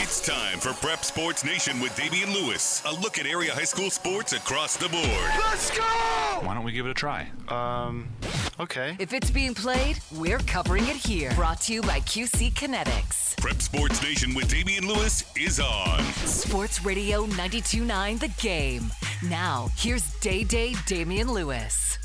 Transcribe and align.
It's 0.00 0.20
time 0.20 0.60
for 0.60 0.72
Prep 0.74 1.04
Sports 1.04 1.44
Nation 1.44 1.80
with 1.80 1.94
Damian 1.96 2.32
Lewis. 2.32 2.84
A 2.86 2.94
look 2.94 3.18
at 3.18 3.26
area 3.26 3.52
high 3.52 3.64
school 3.64 3.90
sports 3.90 4.32
across 4.32 4.76
the 4.76 4.88
board. 4.88 5.04
Let's 5.04 5.76
go! 5.76 5.82
Why 5.82 6.54
don't 6.54 6.62
we 6.62 6.70
give 6.70 6.86
it 6.86 6.90
a 6.90 6.94
try? 6.94 7.28
Um, 7.48 8.08
okay. 8.60 8.96
If 9.00 9.12
it's 9.12 9.28
being 9.28 9.54
played, 9.54 9.98
we're 10.14 10.38
covering 10.38 10.84
it 10.84 10.94
here. 10.94 11.32
Brought 11.34 11.60
to 11.62 11.72
you 11.74 11.82
by 11.82 11.98
QC 12.00 12.52
Kinetics. 12.52 13.36
Prep 13.38 13.60
Sports 13.60 14.00
Nation 14.00 14.34
with 14.34 14.48
Damian 14.48 14.86
Lewis 14.86 15.24
is 15.36 15.58
on. 15.58 16.00
Sports 16.24 16.84
Radio 16.84 17.26
92.9 17.26 18.20
The 18.20 18.28
Game. 18.40 18.84
Now, 19.28 19.68
here's 19.76 20.14
Day 20.20 20.44
Day 20.44 20.74
Damian 20.86 21.32
Lewis. 21.32 21.98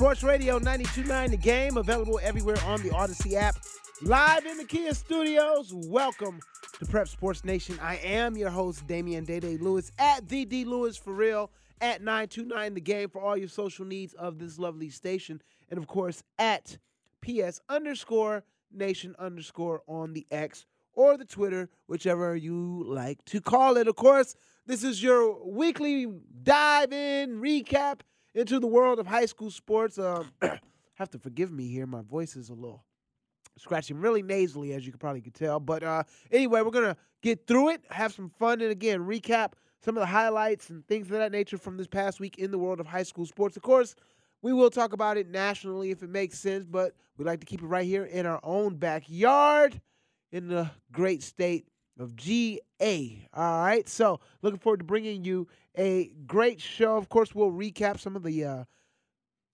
Sports 0.00 0.22
Radio 0.22 0.58
92.9 0.58 1.28
The 1.28 1.36
Game, 1.36 1.76
available 1.76 2.18
everywhere 2.22 2.56
on 2.64 2.80
the 2.80 2.88
Audacy 2.88 3.34
app. 3.34 3.54
Live 4.00 4.46
in 4.46 4.56
the 4.56 4.64
Kia 4.64 4.94
studios. 4.94 5.74
Welcome 5.74 6.40
to 6.78 6.86
Prep 6.86 7.06
Sports 7.06 7.44
Nation. 7.44 7.78
I 7.82 7.96
am 7.96 8.34
your 8.34 8.48
host, 8.48 8.86
Damian 8.86 9.26
Day 9.26 9.40
Lewis, 9.40 9.92
at 9.98 10.26
the 10.26 10.46
D 10.46 10.64
Lewis 10.64 10.96
for 10.96 11.12
real, 11.12 11.50
at 11.82 12.00
929 12.00 12.72
The 12.72 12.80
Game 12.80 13.10
for 13.10 13.20
all 13.20 13.36
your 13.36 13.50
social 13.50 13.84
needs 13.84 14.14
of 14.14 14.38
this 14.38 14.58
lovely 14.58 14.88
station. 14.88 15.42
And 15.68 15.76
of 15.76 15.86
course, 15.86 16.22
at 16.38 16.78
PS 17.20 17.60
underscore 17.68 18.42
nation 18.72 19.14
underscore 19.18 19.82
on 19.86 20.14
the 20.14 20.26
X 20.30 20.64
or 20.94 21.18
the 21.18 21.26
Twitter, 21.26 21.68
whichever 21.88 22.34
you 22.34 22.84
like 22.86 23.22
to 23.26 23.42
call 23.42 23.76
it. 23.76 23.86
Of 23.86 23.96
course, 23.96 24.34
this 24.64 24.82
is 24.82 25.02
your 25.02 25.46
weekly 25.46 26.06
dive 26.42 26.90
in 26.90 27.38
recap 27.42 28.00
into 28.34 28.58
the 28.60 28.66
world 28.66 28.98
of 28.98 29.06
high 29.06 29.26
school 29.26 29.50
sports. 29.50 29.98
Um, 29.98 30.32
have 30.94 31.10
to 31.10 31.18
forgive 31.18 31.50
me 31.50 31.68
here. 31.68 31.86
My 31.86 32.02
voice 32.02 32.36
is 32.36 32.50
a 32.50 32.54
little 32.54 32.84
scratching 33.58 33.98
really 33.98 34.22
nasally, 34.22 34.72
as 34.72 34.84
you 34.86 34.92
can 34.92 34.98
probably 34.98 35.20
can 35.20 35.32
tell. 35.32 35.60
But 35.60 35.82
uh, 35.82 36.04
anyway, 36.30 36.62
we're 36.62 36.70
gonna 36.70 36.96
get 37.22 37.46
through 37.46 37.70
it, 37.70 37.84
have 37.90 38.12
some 38.12 38.30
fun, 38.38 38.60
and 38.60 38.70
again 38.70 39.00
recap 39.00 39.52
some 39.82 39.96
of 39.96 40.02
the 40.02 40.06
highlights 40.06 40.70
and 40.70 40.86
things 40.86 41.06
of 41.06 41.12
that 41.12 41.32
nature 41.32 41.56
from 41.56 41.76
this 41.76 41.86
past 41.86 42.20
week 42.20 42.38
in 42.38 42.50
the 42.50 42.58
world 42.58 42.80
of 42.80 42.86
high 42.86 43.02
school 43.02 43.24
sports. 43.24 43.56
Of 43.56 43.62
course, 43.62 43.94
we 44.42 44.52
will 44.52 44.70
talk 44.70 44.92
about 44.92 45.16
it 45.16 45.28
nationally 45.28 45.90
if 45.90 46.02
it 46.02 46.10
makes 46.10 46.38
sense, 46.38 46.64
but 46.64 46.94
we 47.16 47.24
like 47.24 47.40
to 47.40 47.46
keep 47.46 47.62
it 47.62 47.66
right 47.66 47.86
here 47.86 48.04
in 48.04 48.26
our 48.26 48.40
own 48.42 48.76
backyard 48.76 49.80
in 50.32 50.48
the 50.48 50.70
great 50.92 51.22
state 51.22 51.66
of 52.00 52.16
GA. 52.16 53.28
All 53.34 53.62
right, 53.62 53.88
so 53.88 54.20
looking 54.42 54.58
forward 54.58 54.78
to 54.78 54.84
bringing 54.84 55.24
you 55.24 55.46
a 55.76 56.10
great 56.26 56.60
show. 56.60 56.96
Of 56.96 57.08
course, 57.08 57.34
we'll 57.34 57.52
recap 57.52 58.00
some 58.00 58.16
of 58.16 58.22
the 58.22 58.44
uh, 58.44 58.64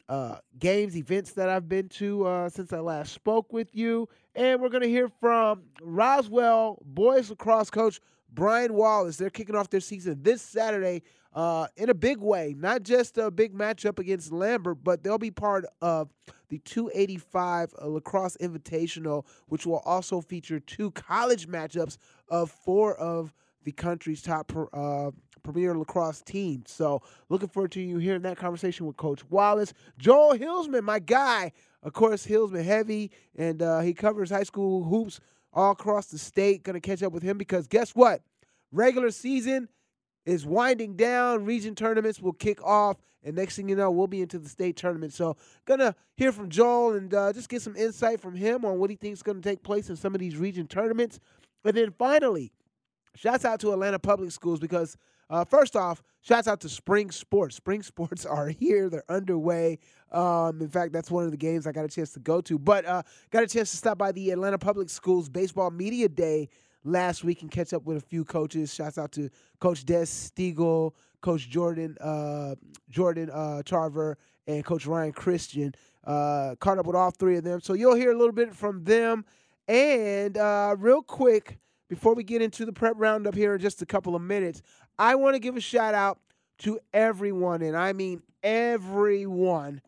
uh, 0.09 0.37
games, 0.59 0.97
events 0.97 1.33
that 1.33 1.49
I've 1.49 1.69
been 1.69 1.89
to 1.91 2.25
uh, 2.25 2.49
since 2.49 2.73
I 2.73 2.79
last 2.79 3.13
spoke 3.13 3.53
with 3.53 3.75
you. 3.75 4.09
And 4.35 4.61
we're 4.61 4.69
going 4.69 4.83
to 4.83 4.89
hear 4.89 5.09
from 5.21 5.65
Roswell 5.83 6.79
boys 6.85 7.31
lacrosse 7.31 7.71
coach 7.71 8.01
Brian 8.33 8.75
Wallace. 8.75 9.17
They're 9.17 9.31
kicking 9.31 9.57
off 9.57 9.71
their 9.71 9.81
season 9.81 10.23
this 10.23 10.43
Saturday 10.43 11.03
uh, 11.35 11.67
in 11.77 11.91
a 11.91 11.95
big 11.95 12.19
way. 12.19 12.55
Not 12.57 12.83
just 12.83 13.19
a 13.19 13.31
big 13.31 13.55
matchup 13.55 13.99
against 13.99 14.33
Lambert, 14.33 14.79
but 14.83 15.03
they'll 15.03 15.19
be 15.19 15.31
part 15.31 15.67
of 15.83 16.11
the 16.49 16.59
285 16.59 17.75
Lacrosse 17.83 18.37
Invitational, 18.41 19.27
which 19.49 19.67
will 19.67 19.83
also 19.85 20.21
feature 20.21 20.61
two 20.61 20.91
college 20.93 21.49
matchups 21.49 21.99
of 22.29 22.51
four 22.51 22.95
of 22.97 23.33
the 23.65 23.73
country's 23.73 24.23
top 24.23 24.53
uh, 24.73 25.11
premier 25.43 25.77
lacrosse 25.77 26.23
teams. 26.23 26.71
So, 26.71 27.03
looking 27.29 27.49
forward 27.49 27.73
to 27.73 27.81
you 27.81 27.99
hearing 27.99 28.23
that 28.23 28.37
conversation 28.37 28.87
with 28.87 28.97
Coach 28.97 29.29
Wallace. 29.31 29.73
Joel 29.99 30.37
Hillsman, 30.37 30.83
my 30.83 30.99
guy. 30.99 31.53
Of 31.83 31.93
course, 31.93 32.27
Hillsman 32.27 32.65
heavy, 32.65 33.13
and 33.37 33.63
uh, 33.63 33.81
he 33.81 33.95
covers 33.95 34.31
high 34.31 34.43
school 34.43 34.83
hoops 34.83 35.21
all 35.53 35.71
across 35.73 36.07
the 36.07 36.19
state. 36.19 36.65
Going 36.65 36.75
to 36.75 36.81
catch 36.81 37.03
up 37.03 37.13
with 37.13 37.23
him 37.23 37.39
because 37.39 37.69
guess 37.69 37.95
what? 37.95 38.23
Regular 38.73 39.11
season 39.11 39.69
is 40.25 40.45
winding 40.45 40.97
down. 40.97 41.45
Region 41.45 41.75
tournaments 41.77 42.21
will 42.21 42.33
kick 42.33 42.63
off, 42.65 42.97
and 43.23 43.37
next 43.37 43.55
thing 43.57 43.69
you 43.69 43.77
know, 43.77 43.91
we'll 43.91 44.09
be 44.09 44.23
into 44.23 44.39
the 44.39 44.49
state 44.49 44.77
tournament. 44.77 45.13
So, 45.13 45.37
gonna 45.65 45.95
hear 46.17 46.33
from 46.33 46.51
Joel 46.51 46.95
and 46.95 47.15
uh, 47.15 47.33
just 47.33 47.49
get 47.49 47.63
some 47.63 47.77
insight 47.77 48.21
from 48.21 48.35
him 48.35 48.65
on 48.65 48.79
what 48.79 48.91
he 48.91 48.97
thinks 48.97 49.21
is 49.21 49.23
going 49.23 49.41
to 49.41 49.49
take 49.49 49.63
place 49.63 49.89
in 49.91 49.97
some 49.97 50.15
of 50.15 50.21
these 50.21 50.37
region 50.37 50.67
tournaments. 50.67 51.21
And 51.67 51.77
then 51.77 51.93
finally, 51.99 52.53
shouts 53.17 53.45
out 53.45 53.61
to 53.61 53.73
Atlanta 53.73 53.99
Public 53.99 54.31
Schools 54.31 54.61
because 54.61 54.97
uh, 55.29 55.45
first 55.45 55.75
off, 55.75 56.01
shouts 56.21 56.47
out 56.47 56.61
to 56.61 56.69
Spring 56.69 57.11
Sports. 57.11 57.57
Spring 57.57 57.83
Sports 57.83 58.25
are 58.25 58.49
here; 58.49 58.89
they're 58.89 59.05
underway. 59.09 59.79
Um, 60.13 60.61
in 60.61 60.69
fact, 60.69 60.93
that's 60.93 61.11
one 61.11 61.25
of 61.25 61.33
the 61.33 61.37
games 61.37 61.67
I 61.67 61.73
got 61.73 61.85
a 61.85 61.89
chance 61.89 62.13
to 62.13 62.21
go 62.21 62.41
to. 62.43 62.59
But 62.59 62.85
uh, 62.85 63.03
got 63.31 63.43
a 63.43 63.49
chance 63.49 63.73
to 63.73 63.77
stop 63.77 63.99
by 63.99 64.13
the 64.13 64.31
Atlanta 64.31 64.59
Public 64.59 64.89
Schools 64.89 65.29
Baseball 65.29 65.71
Media 65.71 66.09
Day 66.09 66.49
last 66.85 67.25
week 67.25 67.43
and 67.43 67.51
catch 67.51 67.73
up 67.73 67.85
with 67.85 67.97
a 67.97 68.01
few 68.01 68.25
coaches. 68.25 68.73
Shouts 68.73 68.97
out 68.97 69.11
to 69.13 69.29
Coach 69.59 69.85
Des 69.85 70.07
Stiegel, 70.07 70.93
Coach 71.21 71.49
Jordan 71.49 71.97
uh, 72.01 72.55
Jordan 72.89 73.29
uh, 73.31 73.63
Tarver, 73.65 74.19
and 74.47 74.65
Coach 74.65 74.87
Ryan 74.87 75.13
Christian. 75.13 75.75
Uh, 76.05 76.55
caught 76.61 76.79
up 76.79 76.87
with 76.87 76.95
all 76.95 77.11
three 77.11 77.37
of 77.37 77.43
them, 77.43 77.61
so 77.61 77.73
you'll 77.73 77.97
hear 77.97 78.13
a 78.13 78.17
little 78.17 78.31
bit 78.33 78.55
from 78.55 78.85
them. 78.85 79.25
And 79.69 80.37
uh, 80.37 80.77
real 80.79 81.03
quick, 81.03 81.59
before 81.89 82.15
we 82.15 82.23
get 82.23 82.43
into 82.43 82.65
the 82.65 82.73
prep 82.73 82.95
roundup 82.97 83.35
here 83.35 83.55
in 83.55 83.61
just 83.61 83.83
a 83.83 83.87
couple 83.87 84.15
of 84.15 84.23
minutes, 84.23 84.63
I 84.99 85.15
want 85.17 85.35
to 85.35 85.41
give 85.41 85.57
a 85.57 85.61
shout 85.61 85.95
out 85.95 86.19
to 86.59 86.79
everyone, 86.93 87.63
and 87.63 87.77
I 87.77 87.93
mean 87.93 88.23
everyone, 88.43 89.83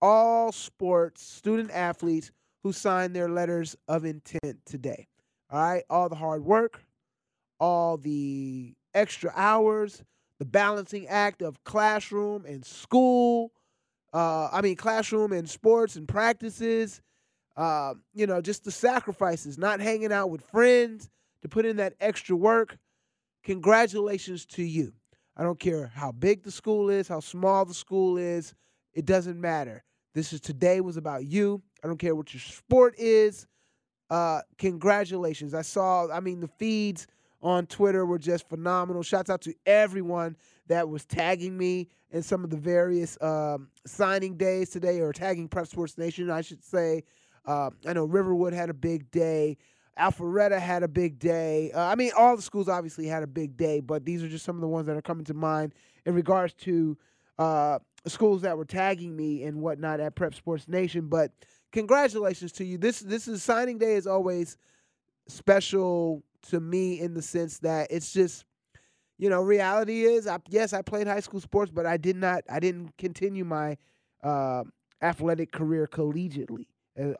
all 0.00 0.52
sports, 0.52 1.22
student 1.22 1.70
athletes 1.72 2.30
who 2.62 2.72
signed 2.72 3.14
their 3.14 3.28
letters 3.28 3.76
of 3.86 4.04
intent 4.04 4.58
today. 4.64 5.08
All 5.50 5.60
right, 5.60 5.84
all 5.90 6.08
the 6.08 6.16
hard 6.16 6.44
work, 6.44 6.82
all 7.60 7.96
the 7.96 8.74
extra 8.94 9.32
hours, 9.36 10.02
the 10.38 10.44
balancing 10.44 11.06
act 11.06 11.42
of 11.42 11.62
classroom 11.64 12.44
and 12.46 12.64
school. 12.64 13.52
Uh, 14.12 14.48
I 14.52 14.62
mean, 14.62 14.76
classroom 14.76 15.32
and 15.32 15.48
sports 15.48 15.96
and 15.96 16.08
practices. 16.08 17.02
Uh, 17.56 17.94
you 18.14 18.26
know, 18.26 18.40
just 18.40 18.64
the 18.64 18.70
sacrifices, 18.70 19.56
not 19.56 19.80
hanging 19.80 20.12
out 20.12 20.28
with 20.28 20.42
friends 20.42 21.08
to 21.42 21.48
put 21.48 21.64
in 21.64 21.76
that 21.76 21.94
extra 22.00 22.36
work. 22.36 22.76
Congratulations 23.44 24.44
to 24.44 24.62
you. 24.62 24.92
I 25.36 25.42
don't 25.42 25.58
care 25.58 25.90
how 25.94 26.12
big 26.12 26.42
the 26.42 26.50
school 26.50 26.90
is, 26.90 27.08
how 27.08 27.20
small 27.20 27.64
the 27.64 27.74
school 27.74 28.16
is. 28.16 28.54
It 28.92 29.06
doesn't 29.06 29.40
matter. 29.40 29.84
This 30.14 30.32
is 30.32 30.40
today 30.40 30.80
was 30.80 30.96
about 30.96 31.26
you. 31.26 31.62
I 31.84 31.86
don't 31.86 31.98
care 31.98 32.14
what 32.14 32.32
your 32.32 32.40
sport 32.40 32.94
is. 32.98 33.46
Uh, 34.08 34.40
congratulations. 34.58 35.52
I 35.52 35.62
saw, 35.62 36.08
I 36.10 36.20
mean, 36.20 36.40
the 36.40 36.48
feeds 36.58 37.06
on 37.42 37.66
Twitter 37.66 38.06
were 38.06 38.18
just 38.18 38.48
phenomenal. 38.48 39.02
Shouts 39.02 39.30
out 39.30 39.42
to 39.42 39.54
everyone 39.66 40.36
that 40.68 40.88
was 40.88 41.04
tagging 41.04 41.56
me 41.56 41.88
in 42.10 42.22
some 42.22 42.44
of 42.44 42.50
the 42.50 42.56
various 42.56 43.20
um, 43.20 43.68
signing 43.86 44.36
days 44.36 44.70
today, 44.70 45.00
or 45.00 45.12
tagging 45.12 45.48
Prep 45.48 45.66
Sports 45.66 45.98
Nation, 45.98 46.30
I 46.30 46.40
should 46.40 46.64
say. 46.64 47.02
Uh, 47.46 47.70
I 47.86 47.92
know 47.92 48.04
Riverwood 48.04 48.52
had 48.52 48.70
a 48.70 48.74
big 48.74 49.10
day. 49.10 49.56
Alpharetta 49.98 50.60
had 50.60 50.82
a 50.82 50.88
big 50.88 51.18
day. 51.18 51.72
Uh, 51.72 51.80
I 51.86 51.94
mean, 51.94 52.10
all 52.16 52.36
the 52.36 52.42
schools 52.42 52.68
obviously 52.68 53.06
had 53.06 53.22
a 53.22 53.26
big 53.26 53.56
day, 53.56 53.80
but 53.80 54.04
these 54.04 54.22
are 54.22 54.28
just 54.28 54.44
some 54.44 54.56
of 54.56 54.60
the 54.60 54.68
ones 54.68 54.86
that 54.86 54.96
are 54.96 55.02
coming 55.02 55.24
to 55.24 55.34
mind 55.34 55.74
in 56.04 56.14
regards 56.14 56.52
to 56.54 56.98
uh, 57.38 57.78
schools 58.06 58.42
that 58.42 58.58
were 58.58 58.64
tagging 58.64 59.16
me 59.16 59.44
and 59.44 59.60
whatnot 59.60 60.00
at 60.00 60.14
Prep 60.14 60.34
Sports 60.34 60.68
Nation. 60.68 61.08
But 61.08 61.32
congratulations 61.72 62.52
to 62.52 62.64
you. 62.64 62.76
This 62.78 63.00
this 63.00 63.26
is 63.26 63.42
signing 63.42 63.78
day 63.78 63.94
is 63.94 64.06
always 64.06 64.58
special 65.28 66.22
to 66.50 66.60
me 66.60 67.00
in 67.00 67.14
the 67.14 67.22
sense 67.22 67.58
that 67.60 67.88
it's 67.90 68.12
just 68.12 68.44
you 69.18 69.28
know 69.28 69.42
reality 69.42 70.02
is 70.02 70.26
I, 70.26 70.38
yes 70.48 70.72
I 70.72 70.82
played 70.82 71.08
high 71.08 71.20
school 71.20 71.40
sports 71.40 71.72
but 71.72 71.84
I 71.86 71.96
did 71.96 72.16
not 72.16 72.44
I 72.48 72.60
didn't 72.60 72.96
continue 72.96 73.44
my 73.44 73.76
uh, 74.22 74.62
athletic 75.02 75.52
career 75.52 75.88
collegiately. 75.90 76.66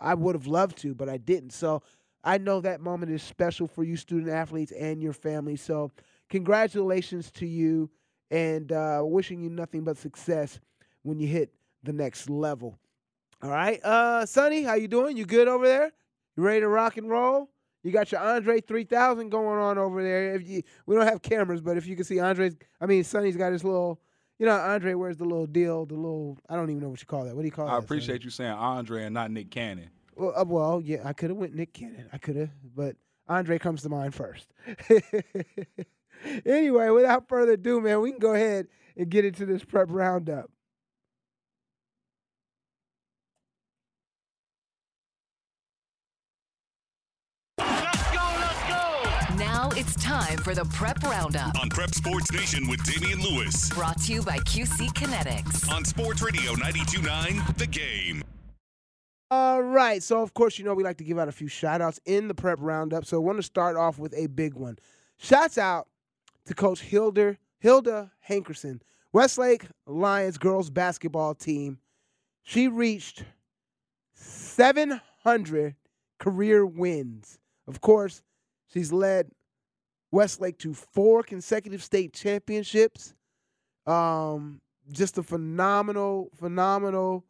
I 0.00 0.14
would 0.14 0.34
have 0.34 0.46
loved 0.46 0.78
to, 0.78 0.94
but 0.94 1.08
I 1.08 1.16
didn't. 1.16 1.52
So 1.52 1.82
I 2.24 2.38
know 2.38 2.60
that 2.60 2.80
moment 2.80 3.12
is 3.12 3.22
special 3.22 3.66
for 3.66 3.84
you 3.84 3.96
student 3.96 4.30
athletes 4.30 4.72
and 4.72 5.02
your 5.02 5.12
family. 5.12 5.56
So 5.56 5.92
congratulations 6.28 7.30
to 7.32 7.46
you 7.46 7.90
and 8.30 8.72
uh, 8.72 9.02
wishing 9.04 9.40
you 9.42 9.50
nothing 9.50 9.84
but 9.84 9.96
success 9.96 10.58
when 11.02 11.18
you 11.18 11.28
hit 11.28 11.52
the 11.82 11.92
next 11.92 12.28
level. 12.28 12.78
All 13.42 13.50
right, 13.50 13.80
uh, 13.84 14.24
Sonny, 14.26 14.62
how 14.62 14.74
you 14.74 14.88
doing? 14.88 15.16
You 15.16 15.26
good 15.26 15.46
over 15.46 15.66
there? 15.66 15.92
You 16.36 16.42
ready 16.42 16.60
to 16.60 16.68
rock 16.68 16.96
and 16.96 17.08
roll? 17.08 17.50
You 17.82 17.92
got 17.92 18.10
your 18.10 18.20
Andre 18.20 18.60
3000 18.60 19.28
going 19.28 19.60
on 19.60 19.78
over 19.78 20.02
there. 20.02 20.34
If 20.34 20.48
you, 20.48 20.62
we 20.86 20.96
don't 20.96 21.06
have 21.06 21.22
cameras, 21.22 21.60
but 21.60 21.76
if 21.76 21.86
you 21.86 21.94
can 21.94 22.04
see 22.04 22.18
Andre's, 22.18 22.56
I 22.80 22.86
mean, 22.86 23.04
Sonny's 23.04 23.36
got 23.36 23.52
his 23.52 23.62
little, 23.62 24.00
you 24.38 24.46
know, 24.46 24.56
Andre 24.56 24.94
wears 24.94 25.16
the 25.16 25.24
little 25.24 25.46
deal, 25.46 25.86
the 25.86 25.94
little, 25.94 26.38
I 26.48 26.56
don't 26.56 26.70
even 26.70 26.82
know 26.82 26.90
what 26.90 27.00
you 27.00 27.06
call 27.06 27.24
that. 27.24 27.34
What 27.34 27.42
do 27.42 27.46
you 27.46 27.52
call 27.52 27.66
it? 27.66 27.70
I 27.70 27.74
that? 27.76 27.84
appreciate 27.84 28.16
Sonny? 28.16 28.24
you 28.24 28.30
saying 28.30 28.52
Andre 28.52 29.04
and 29.04 29.14
not 29.14 29.30
Nick 29.30 29.50
Cannon. 29.50 29.90
Well, 30.14 30.32
uh, 30.36 30.44
well, 30.44 30.80
yeah, 30.84 31.00
I 31.04 31.12
could 31.12 31.30
have 31.30 31.36
went 31.36 31.54
Nick 31.54 31.72
Cannon. 31.72 32.08
I 32.12 32.18
could 32.18 32.36
have, 32.36 32.50
but 32.74 32.96
Andre 33.28 33.58
comes 33.58 33.82
to 33.82 33.88
mind 33.88 34.14
first. 34.14 34.48
anyway, 36.46 36.90
without 36.90 37.28
further 37.28 37.52
ado, 37.52 37.80
man, 37.80 38.00
we 38.00 38.10
can 38.10 38.20
go 38.20 38.34
ahead 38.34 38.68
and 38.96 39.08
get 39.08 39.24
into 39.24 39.46
this 39.46 39.64
prep 39.64 39.88
roundup. 39.90 40.50
It's 49.76 49.94
time 49.96 50.38
for 50.38 50.54
the 50.54 50.64
Prep 50.64 51.02
Roundup. 51.02 51.60
On 51.60 51.68
Prep 51.68 51.94
Sports 51.94 52.32
Nation 52.32 52.66
with 52.66 52.82
Damian 52.84 53.20
Lewis. 53.20 53.68
Brought 53.68 54.00
to 54.02 54.12
you 54.14 54.22
by 54.22 54.38
QC 54.38 54.88
Kinetics. 54.94 55.70
On 55.70 55.84
Sports 55.84 56.22
Radio 56.22 56.54
92.9 56.54 57.58
The 57.58 57.66
Game. 57.66 58.24
All 59.30 59.60
right. 59.62 60.02
So, 60.02 60.22
of 60.22 60.32
course, 60.32 60.58
you 60.58 60.64
know 60.64 60.72
we 60.72 60.82
like 60.82 60.96
to 60.96 61.04
give 61.04 61.18
out 61.18 61.28
a 61.28 61.32
few 61.32 61.48
shout 61.48 61.82
outs 61.82 62.00
in 62.06 62.26
the 62.26 62.34
prep 62.34 62.58
roundup. 62.62 63.04
So, 63.04 63.18
I 63.18 63.20
want 63.20 63.36
to 63.36 63.42
start 63.42 63.76
off 63.76 63.98
with 63.98 64.14
a 64.16 64.28
big 64.28 64.54
one. 64.54 64.78
Shouts 65.18 65.58
out 65.58 65.88
to 66.46 66.54
Coach 66.54 66.80
Hilda, 66.80 67.36
Hilda 67.58 68.12
Hankerson, 68.26 68.80
Westlake 69.12 69.66
Lions 69.86 70.38
girls 70.38 70.70
basketball 70.70 71.34
team. 71.34 71.78
She 72.42 72.68
reached 72.68 73.24
700 74.14 75.74
career 76.18 76.64
wins. 76.64 77.38
Of 77.66 77.82
course, 77.82 78.22
she's 78.72 78.90
led 78.90 79.32
Westlake 80.16 80.56
to 80.56 80.72
four 80.72 81.22
consecutive 81.22 81.82
state 81.82 82.14
championships. 82.14 83.12
Um, 83.86 84.62
just 84.90 85.18
a 85.18 85.22
phenomenal, 85.22 86.30
phenomenal 86.34 87.26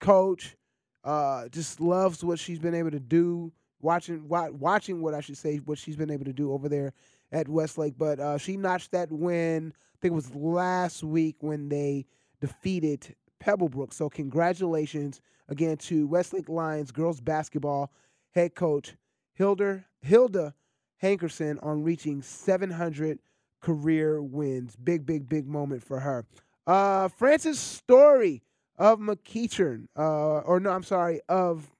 coach. 0.00 0.56
Uh, 1.04 1.48
just 1.48 1.82
loves 1.82 2.24
what 2.24 2.38
she's 2.38 2.58
been 2.58 2.74
able 2.74 2.92
to 2.92 2.98
do. 2.98 3.52
Watching, 3.82 4.26
wa- 4.26 4.48
watching 4.48 5.02
what 5.02 5.12
I 5.12 5.20
should 5.20 5.36
say, 5.36 5.58
what 5.58 5.76
she's 5.76 5.96
been 5.96 6.10
able 6.10 6.24
to 6.24 6.32
do 6.32 6.50
over 6.50 6.66
there 6.70 6.94
at 7.30 7.46
Westlake. 7.46 7.98
But 7.98 8.18
uh, 8.18 8.38
she 8.38 8.56
notched 8.56 8.92
that 8.92 9.12
win. 9.12 9.74
I 9.76 9.96
think 10.00 10.12
it 10.12 10.14
was 10.14 10.34
last 10.34 11.02
week 11.02 11.36
when 11.40 11.68
they 11.68 12.06
defeated 12.40 13.16
Pebblebrook. 13.44 13.92
So 13.92 14.08
congratulations 14.08 15.20
again 15.50 15.76
to 15.76 16.06
Westlake 16.06 16.48
Lions 16.48 16.90
girls 16.90 17.20
basketball 17.20 17.92
head 18.30 18.54
coach 18.54 18.94
Hilda 19.34 19.84
Hilda 20.00 20.54
Hankerson 21.02 21.58
on 21.64 21.82
reaching 21.82 22.22
700 22.22 23.18
career 23.60 24.22
wins. 24.22 24.76
Big, 24.76 25.06
big, 25.06 25.28
big 25.28 25.46
moment 25.46 25.82
for 25.82 26.00
her. 26.00 26.24
Uh, 26.66 27.08
Francis 27.08 27.58
Story 27.58 28.42
of 28.76 28.98
McEachern, 28.98 29.88
uh, 29.96 30.40
or 30.40 30.60
no, 30.60 30.70
I'm 30.70 30.82
sorry, 30.82 31.20
of 31.28 31.70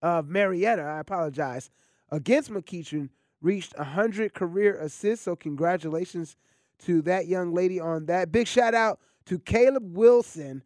of 0.00 0.28
Marietta. 0.28 0.82
I 0.82 1.00
apologize. 1.00 1.70
Against 2.10 2.50
McEachern, 2.50 3.10
reached 3.40 3.76
100 3.76 4.32
career 4.34 4.76
assists. 4.78 5.24
So 5.24 5.36
congratulations 5.36 6.36
to 6.84 7.02
that 7.02 7.26
young 7.26 7.52
lady 7.52 7.80
on 7.80 8.06
that. 8.06 8.32
Big 8.32 8.46
shout 8.46 8.74
out 8.74 9.00
to 9.26 9.38
Caleb 9.38 9.96
Wilson, 9.96 10.62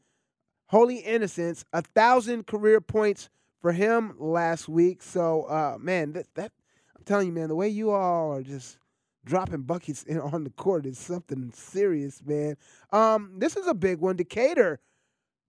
Holy 0.66 0.98
Innocents, 0.98 1.64
a 1.72 1.82
thousand 1.82 2.46
career 2.46 2.80
points 2.80 3.28
for 3.60 3.72
him 3.72 4.14
last 4.18 4.68
week. 4.68 5.02
So, 5.02 5.44
uh, 5.44 5.78
man, 5.80 6.12
that, 6.12 6.26
that 6.34 6.52
I'm 7.02 7.06
telling 7.06 7.26
you, 7.26 7.32
man, 7.32 7.48
the 7.48 7.56
way 7.56 7.68
you 7.68 7.90
all 7.90 8.32
are 8.32 8.44
just 8.44 8.78
dropping 9.24 9.62
buckets 9.62 10.04
in, 10.08 10.20
on 10.20 10.44
the 10.44 10.50
court 10.50 10.86
is 10.86 10.98
something 10.98 11.50
serious, 11.52 12.22
man. 12.24 12.56
Um, 12.92 13.32
this 13.38 13.56
is 13.56 13.66
a 13.66 13.74
big 13.74 13.98
one. 13.98 14.14
Decatur, 14.14 14.78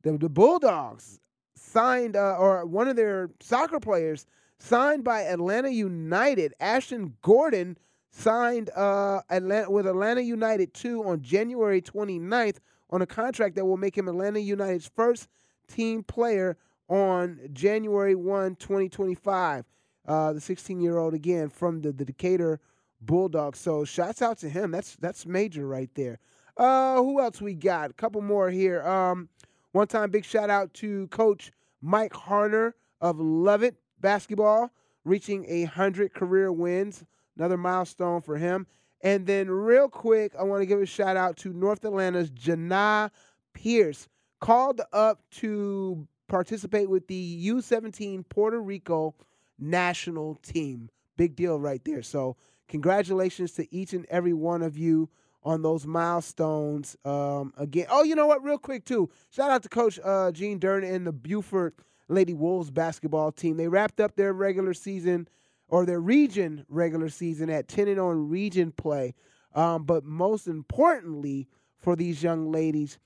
the, 0.02 0.18
the 0.18 0.30
Bulldogs 0.30 1.20
signed, 1.56 2.16
uh, 2.16 2.38
or 2.40 2.66
one 2.66 2.88
of 2.88 2.96
their 2.96 3.30
soccer 3.40 3.80
players 3.80 4.26
signed 4.58 5.04
by 5.04 5.22
Atlanta 5.26 5.70
United. 5.70 6.56
Ashton 6.60 7.14
Gordon 7.22 7.78
signed 8.10 8.72
uh, 8.76 9.22
Atlanta, 9.30 9.70
with 9.70 9.86
Atlanta 9.86 10.22
United 10.22 10.74
2 10.74 11.04
on 11.04 11.22
January 11.22 11.84
29th 11.84 12.58
on 12.90 13.04
a 13.04 13.06
contract 13.06 13.54
that 13.58 13.66
will 13.66 13.78
make 13.78 13.96
him 13.96 14.08
Atlanta 14.08 14.40
United's 14.40 14.90
first 14.96 15.28
team 15.68 16.02
player 16.02 16.58
on 16.90 17.40
January 17.54 18.16
1, 18.16 18.56
2025. 18.56 19.66
Uh, 20.06 20.34
the 20.34 20.42
16 20.42 20.82
year 20.82 20.98
old, 20.98 21.14
again, 21.14 21.50
from 21.50 21.82
the, 21.82 21.92
the 21.92 22.06
Decatur 22.06 22.60
Bulldogs. 23.02 23.60
So 23.60 23.86
shouts 23.86 24.22
out 24.22 24.38
to 24.40 24.50
him. 24.50 24.72
That's 24.72 24.96
that's 24.98 25.26
major 25.26 25.68
right 25.68 25.90
there. 25.96 26.20
Uh, 26.58 26.98
who 26.98 27.20
else 27.20 27.42
we 27.42 27.54
got? 27.54 27.92
A 27.92 27.94
couple 27.94 28.22
more 28.22 28.50
here. 28.50 28.82
Um, 28.88 29.30
one 29.72 29.88
time, 29.88 30.12
big 30.12 30.26
shout 30.26 30.50
out 30.50 30.74
to 30.76 31.08
Coach 31.08 31.52
Mike 31.82 32.14
Harner 32.14 32.74
of 33.02 33.20
Lovett 33.20 33.76
Basketball, 34.00 34.72
reaching 35.04 35.46
a 35.48 35.64
hundred 35.64 36.14
career 36.14 36.52
wins. 36.52 37.04
Another 37.38 37.58
milestone 37.58 38.22
for 38.22 38.38
him. 38.38 38.68
And 39.02 39.26
then, 39.26 39.50
real 39.50 39.90
quick, 39.90 40.34
I 40.40 40.44
want 40.44 40.62
to 40.62 40.66
give 40.66 40.80
a 40.80 40.86
shout 40.86 41.18
out 41.18 41.36
to 41.38 41.52
North 41.52 41.84
Atlanta's 41.84 42.30
Janai 42.30 43.10
Pierce, 43.54 44.08
called 44.40 44.82
up 44.94 45.22
to 45.32 46.08
participate 46.28 46.90
with 46.90 47.08
the 47.08 47.48
U17 47.48 48.28
Puerto 48.30 48.62
Rico 48.62 49.16
national 49.64 50.36
team. 50.36 50.90
Big 51.18 51.36
deal 51.36 51.60
right 51.60 51.84
there. 51.86 52.02
So, 52.02 52.38
congratulations 52.68 53.54
to 53.54 53.74
each 53.76 53.94
and 53.94 54.06
every 54.10 54.34
one 54.34 54.62
of 54.62 54.78
you 54.78 55.10
on 55.44 55.62
those 55.62 55.86
milestones. 55.86 56.96
Um, 57.06 57.54
again, 57.58 57.88
oh, 57.90 58.04
you 58.04 58.16
know 58.16 58.28
what? 58.28 58.44
Real 58.44 58.58
quick 58.58 58.86
too. 58.86 59.10
Shout 59.30 59.52
out 59.52 59.64
to 59.64 59.70
Coach 59.70 60.00
uh, 60.04 60.32
Gene 60.32 60.60
Dern 60.60 60.84
and 60.84 61.06
the 61.06 61.12
Buford 61.12 61.74
Lady 62.08 62.34
Wolves 62.34 62.72
basketball 62.72 63.32
team. 63.32 63.58
They 63.58 63.68
wrapped 63.68 64.00
up 64.00 64.16
their 64.16 64.34
regular 64.34 64.74
season 64.74 65.28
or 65.68 65.86
their 65.86 66.00
region 66.00 66.66
regular 66.70 67.10
season 67.10 67.50
at 67.50 67.68
10 67.68 67.88
and 67.88 68.00
on 68.00 68.30
region 68.30 68.72
play. 68.72 69.16
Um, 69.56 69.84
but 69.84 70.04
most 70.04 70.48
importantly 70.48 71.48
for 71.78 71.96
these 71.96 72.24
young 72.24 72.52
ladies, 72.52 72.98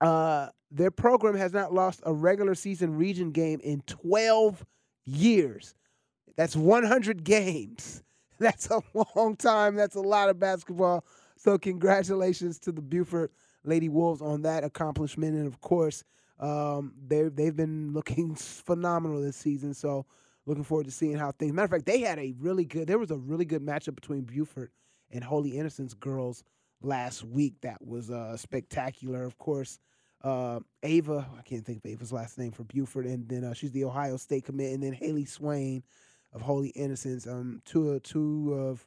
uh, 0.00 0.48
their 0.70 0.90
program 0.90 1.34
has 1.34 1.52
not 1.52 1.72
lost 1.72 2.00
a 2.04 2.12
regular 2.12 2.54
season 2.54 2.96
region 2.96 3.30
game 3.32 3.60
in 3.62 3.80
12 3.82 4.64
years. 5.08 5.74
That's 6.36 6.54
100 6.54 7.24
games. 7.24 8.02
That's 8.38 8.70
a 8.70 8.80
long 9.16 9.36
time. 9.36 9.74
That's 9.74 9.96
a 9.96 10.00
lot 10.00 10.28
of 10.28 10.38
basketball. 10.38 11.04
So 11.36 11.58
congratulations 11.58 12.58
to 12.60 12.72
the 12.72 12.82
Buford 12.82 13.30
Lady 13.64 13.88
Wolves 13.88 14.22
on 14.22 14.42
that 14.42 14.64
accomplishment, 14.64 15.36
and 15.36 15.46
of 15.46 15.60
course, 15.60 16.04
um, 16.38 16.94
they 17.06 17.22
they've 17.22 17.56
been 17.56 17.92
looking 17.92 18.34
phenomenal 18.36 19.20
this 19.20 19.36
season. 19.36 19.74
So 19.74 20.06
looking 20.46 20.64
forward 20.64 20.86
to 20.86 20.92
seeing 20.92 21.16
how 21.16 21.32
things. 21.32 21.52
Matter 21.52 21.64
of 21.64 21.70
fact, 21.70 21.86
they 21.86 22.00
had 22.00 22.18
a 22.18 22.34
really 22.38 22.64
good. 22.64 22.86
There 22.86 22.98
was 22.98 23.10
a 23.10 23.16
really 23.16 23.44
good 23.44 23.62
matchup 23.62 23.94
between 23.94 24.22
Buford 24.22 24.70
and 25.10 25.22
Holy 25.22 25.56
Innocents 25.56 25.94
girls 25.94 26.44
last 26.80 27.24
week. 27.24 27.54
That 27.62 27.84
was 27.84 28.10
uh, 28.10 28.36
spectacular. 28.36 29.24
Of 29.24 29.38
course, 29.38 29.78
uh, 30.22 30.60
Ava. 30.82 31.26
I 31.38 31.42
can't 31.42 31.64
think 31.64 31.78
of 31.84 31.90
Ava's 31.90 32.12
last 32.12 32.38
name 32.38 32.52
for 32.52 32.64
Buford, 32.64 33.06
and 33.06 33.28
then 33.28 33.44
uh, 33.44 33.54
she's 33.54 33.72
the 33.72 33.84
Ohio 33.84 34.16
State 34.16 34.44
commit, 34.44 34.72
and 34.72 34.82
then 34.82 34.92
Haley 34.92 35.24
Swain 35.24 35.82
of 36.32 36.40
Holy 36.40 36.68
Innocents. 36.70 37.26
Um, 37.26 37.62
two 37.64 37.98
two 38.00 38.54
of 38.54 38.86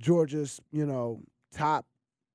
Georgia's, 0.00 0.60
you 0.72 0.86
know, 0.86 1.20
top, 1.52 1.86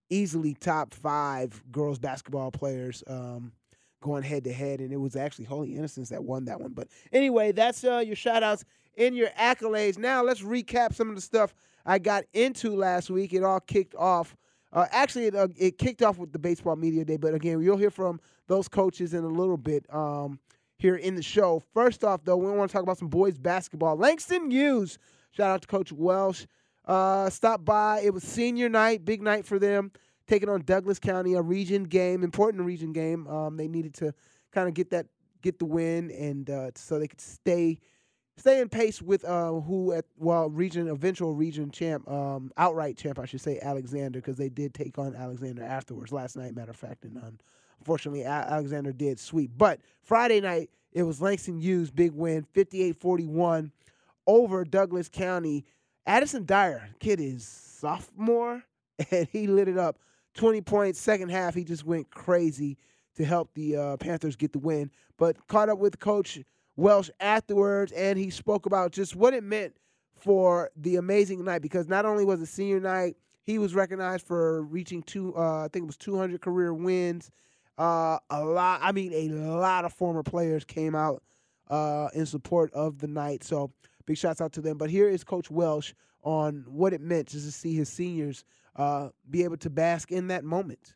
easily 0.10 0.54
top 0.54 0.94
five 0.94 1.62
girls 1.72 2.00
basketball 2.00 2.52
players. 2.52 3.04
Um, 3.08 3.54
going 4.02 4.24
head 4.24 4.46
to 4.46 4.54
head, 4.54 4.80
and 4.80 4.94
it 4.94 4.98
was 4.98 5.16
actually 5.16 5.46
Holy 5.46 5.76
Innocents 5.76 6.10
that 6.10 6.24
won 6.24 6.46
that 6.46 6.62
one. 6.62 6.72
But 6.72 6.88
anyway, 7.12 7.52
that's 7.52 7.84
uh, 7.84 7.98
your 8.06 8.16
shout 8.16 8.44
outs 8.44 8.64
in 8.96 9.14
your 9.14 9.30
accolades. 9.30 9.98
Now 9.98 10.24
let's 10.24 10.42
recap 10.42 10.94
some 10.94 11.10
of 11.10 11.16
the 11.16 11.22
stuff 11.22 11.54
I 11.86 12.00
got 12.00 12.26
into 12.34 12.76
last 12.76 13.10
week. 13.10 13.34
It 13.34 13.44
all 13.44 13.60
kicked 13.60 13.96
off. 13.96 14.36
Uh, 14.72 14.86
actually, 14.92 15.26
it, 15.26 15.36
uh, 15.36 15.48
it 15.58 15.78
kicked 15.78 16.02
off 16.02 16.18
with 16.18 16.32
the 16.32 16.40
baseball 16.40 16.76
media 16.76 17.04
day, 17.04 17.18
but 17.18 17.34
again, 17.34 17.62
you'll 17.62 17.78
hear 17.78 17.90
from 17.90 18.20
those 18.48 18.68
coaches 18.68 19.14
in 19.14 19.24
a 19.24 19.28
little 19.28 19.58
bit 19.58 19.84
um, 19.94 20.40
here 20.78 20.96
in 20.96 21.16
the 21.16 21.24
show. 21.24 21.62
First 21.74 22.04
off, 22.04 22.24
though, 22.24 22.38
we 22.38 22.52
want 22.52 22.70
to 22.70 22.74
talk 22.74 22.84
about 22.84 22.98
some 22.98 23.08
boys 23.08 23.38
basketball. 23.38 23.96
Langston 23.98 24.52
Hughes, 24.52 25.00
shout 25.32 25.50
out 25.50 25.62
to 25.64 25.68
Coach 25.68 25.92
Welsh, 25.92 26.46
uh, 26.86 27.30
stopped 27.30 27.66
by. 27.66 28.02
It 28.04 28.14
was 28.14 28.24
senior 28.24 28.70
night, 28.70 29.06
big 29.06 29.22
night 29.22 29.46
for 29.46 29.58
them, 29.58 29.92
taking 30.28 30.50
on 30.50 30.62
Douglas 30.62 31.00
County, 31.00 31.34
a 31.34 31.42
region 31.42 31.84
game, 31.84 32.24
important 32.24 32.64
region 32.64 32.94
game. 32.94 33.28
Um, 33.28 33.58
they 33.58 33.68
needed 33.68 33.96
to 33.96 34.14
kind 34.52 34.68
of 34.68 34.76
get 34.76 34.92
that, 34.92 35.08
get 35.42 35.58
the 35.58 35.66
win, 35.66 36.12
and 36.12 36.50
uh, 36.50 36.72
so 36.76 37.00
they 37.00 37.08
could 37.08 37.22
stay 37.22 37.80
stay 38.40 38.62
in 38.62 38.70
pace 38.70 39.02
with 39.02 39.26
uh, 39.26 39.52
who 39.52 39.92
at 39.94 40.06
well 40.18 40.50
region 40.50 40.88
eventual 40.88 41.34
region 41.34 41.70
champ 41.72 42.10
um, 42.10 42.52
outright 42.58 42.98
champ 42.98 43.20
I 43.20 43.26
should 43.26 43.42
say 43.42 43.60
Alexander 43.62 44.20
because 44.20 44.38
they 44.38 44.50
did 44.50 44.74
take 44.74 44.98
on 44.98 45.16
Alexander 45.16 45.64
afterwards 45.64 46.12
last 46.12 46.38
night 46.38 46.56
matter 46.56 46.72
of 46.72 46.78
fact 46.78 47.04
and 47.04 47.18
um, 47.18 47.38
unfortunately 47.80 48.24
Alexander 48.26 48.92
did 48.92 49.20
sweep. 49.20 49.52
But 49.58 49.80
Friday 50.02 50.42
night 50.42 50.70
it 50.94 51.04
was 51.04 51.22
Langston 51.22 51.60
Hughes 51.60 51.92
big 51.92 52.14
win 52.14 52.46
58-41 52.56 53.72
over 54.26 54.64
Douglas 54.64 55.10
County. 55.10 55.66
Addison 56.06 56.46
Dyer 56.46 56.90
kid 57.00 57.20
is 57.20 57.46
sophomore 57.46 58.64
and 59.12 59.28
he 59.32 59.48
lit 59.48 59.68
it 59.68 59.78
up. 59.78 59.98
20 60.36 60.62
points 60.62 61.00
second 61.00 61.30
half 61.30 61.54
he 61.54 61.64
just 61.64 61.86
went 61.86 62.10
crazy 62.10 62.78
to 63.16 63.26
help 63.26 63.54
the 63.54 63.76
uh, 63.76 63.98
Panthers 63.98 64.38
get 64.38 64.54
the 64.54 64.60
win. 64.60 64.90
But 65.18 65.48
caught 65.48 65.68
up 65.68 65.80
with 65.80 66.00
coach 66.00 66.40
Welsh 66.80 67.10
afterwards, 67.20 67.92
and 67.92 68.18
he 68.18 68.30
spoke 68.30 68.66
about 68.66 68.92
just 68.92 69.16
what 69.16 69.34
it 69.34 69.44
meant 69.44 69.76
for 70.16 70.70
the 70.76 70.96
amazing 70.96 71.44
night 71.44 71.62
because 71.62 71.88
not 71.88 72.06
only 72.06 72.26
was 72.26 72.42
it 72.42 72.48
senior 72.48 72.80
night, 72.80 73.16
he 73.44 73.58
was 73.58 73.76
recognized 73.76 74.26
for 74.26 74.62
reaching 74.64 75.02
two, 75.04 75.36
uh, 75.36 75.66
I 75.66 75.68
think 75.68 75.84
it 75.84 75.88
was 75.88 75.98
200 75.98 76.42
career 76.42 76.74
wins. 76.74 77.32
Uh, 77.78 78.20
a 78.30 78.44
lot, 78.44 78.80
I 78.84 78.92
mean, 78.92 79.14
a 79.14 79.58
lot 79.58 79.86
of 79.86 79.94
former 79.94 80.24
players 80.24 80.64
came 80.64 80.96
out 80.96 81.24
uh, 81.70 82.10
in 82.14 82.26
support 82.26 82.72
of 82.74 83.00
the 83.00 83.08
night. 83.08 83.44
So 83.44 83.72
big 84.06 84.18
shouts 84.18 84.42
out 84.42 84.54
to 84.54 84.62
them. 84.62 84.78
But 84.78 84.90
here 84.90 85.10
is 85.10 85.24
Coach 85.24 85.52
Welsh 85.52 85.94
on 86.24 86.66
what 86.68 86.94
it 86.94 87.02
meant 87.02 87.30
just 87.30 87.46
to 87.46 87.52
see 87.52 87.76
his 87.76 87.90
seniors 87.90 88.44
uh, 88.76 89.10
be 89.30 89.44
able 89.44 89.58
to 89.58 89.70
bask 89.70 90.12
in 90.12 90.28
that 90.28 90.44
moment. 90.44 90.96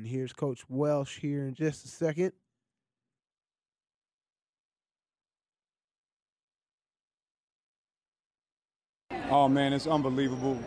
And 0.00 0.08
here's 0.08 0.32
Coach 0.32 0.64
Welsh 0.70 1.18
here 1.18 1.44
in 1.44 1.52
just 1.52 1.84
a 1.84 1.88
second. 1.88 2.32
Oh 9.28 9.46
man, 9.46 9.74
it's 9.74 9.86
unbelievable. 9.86 10.58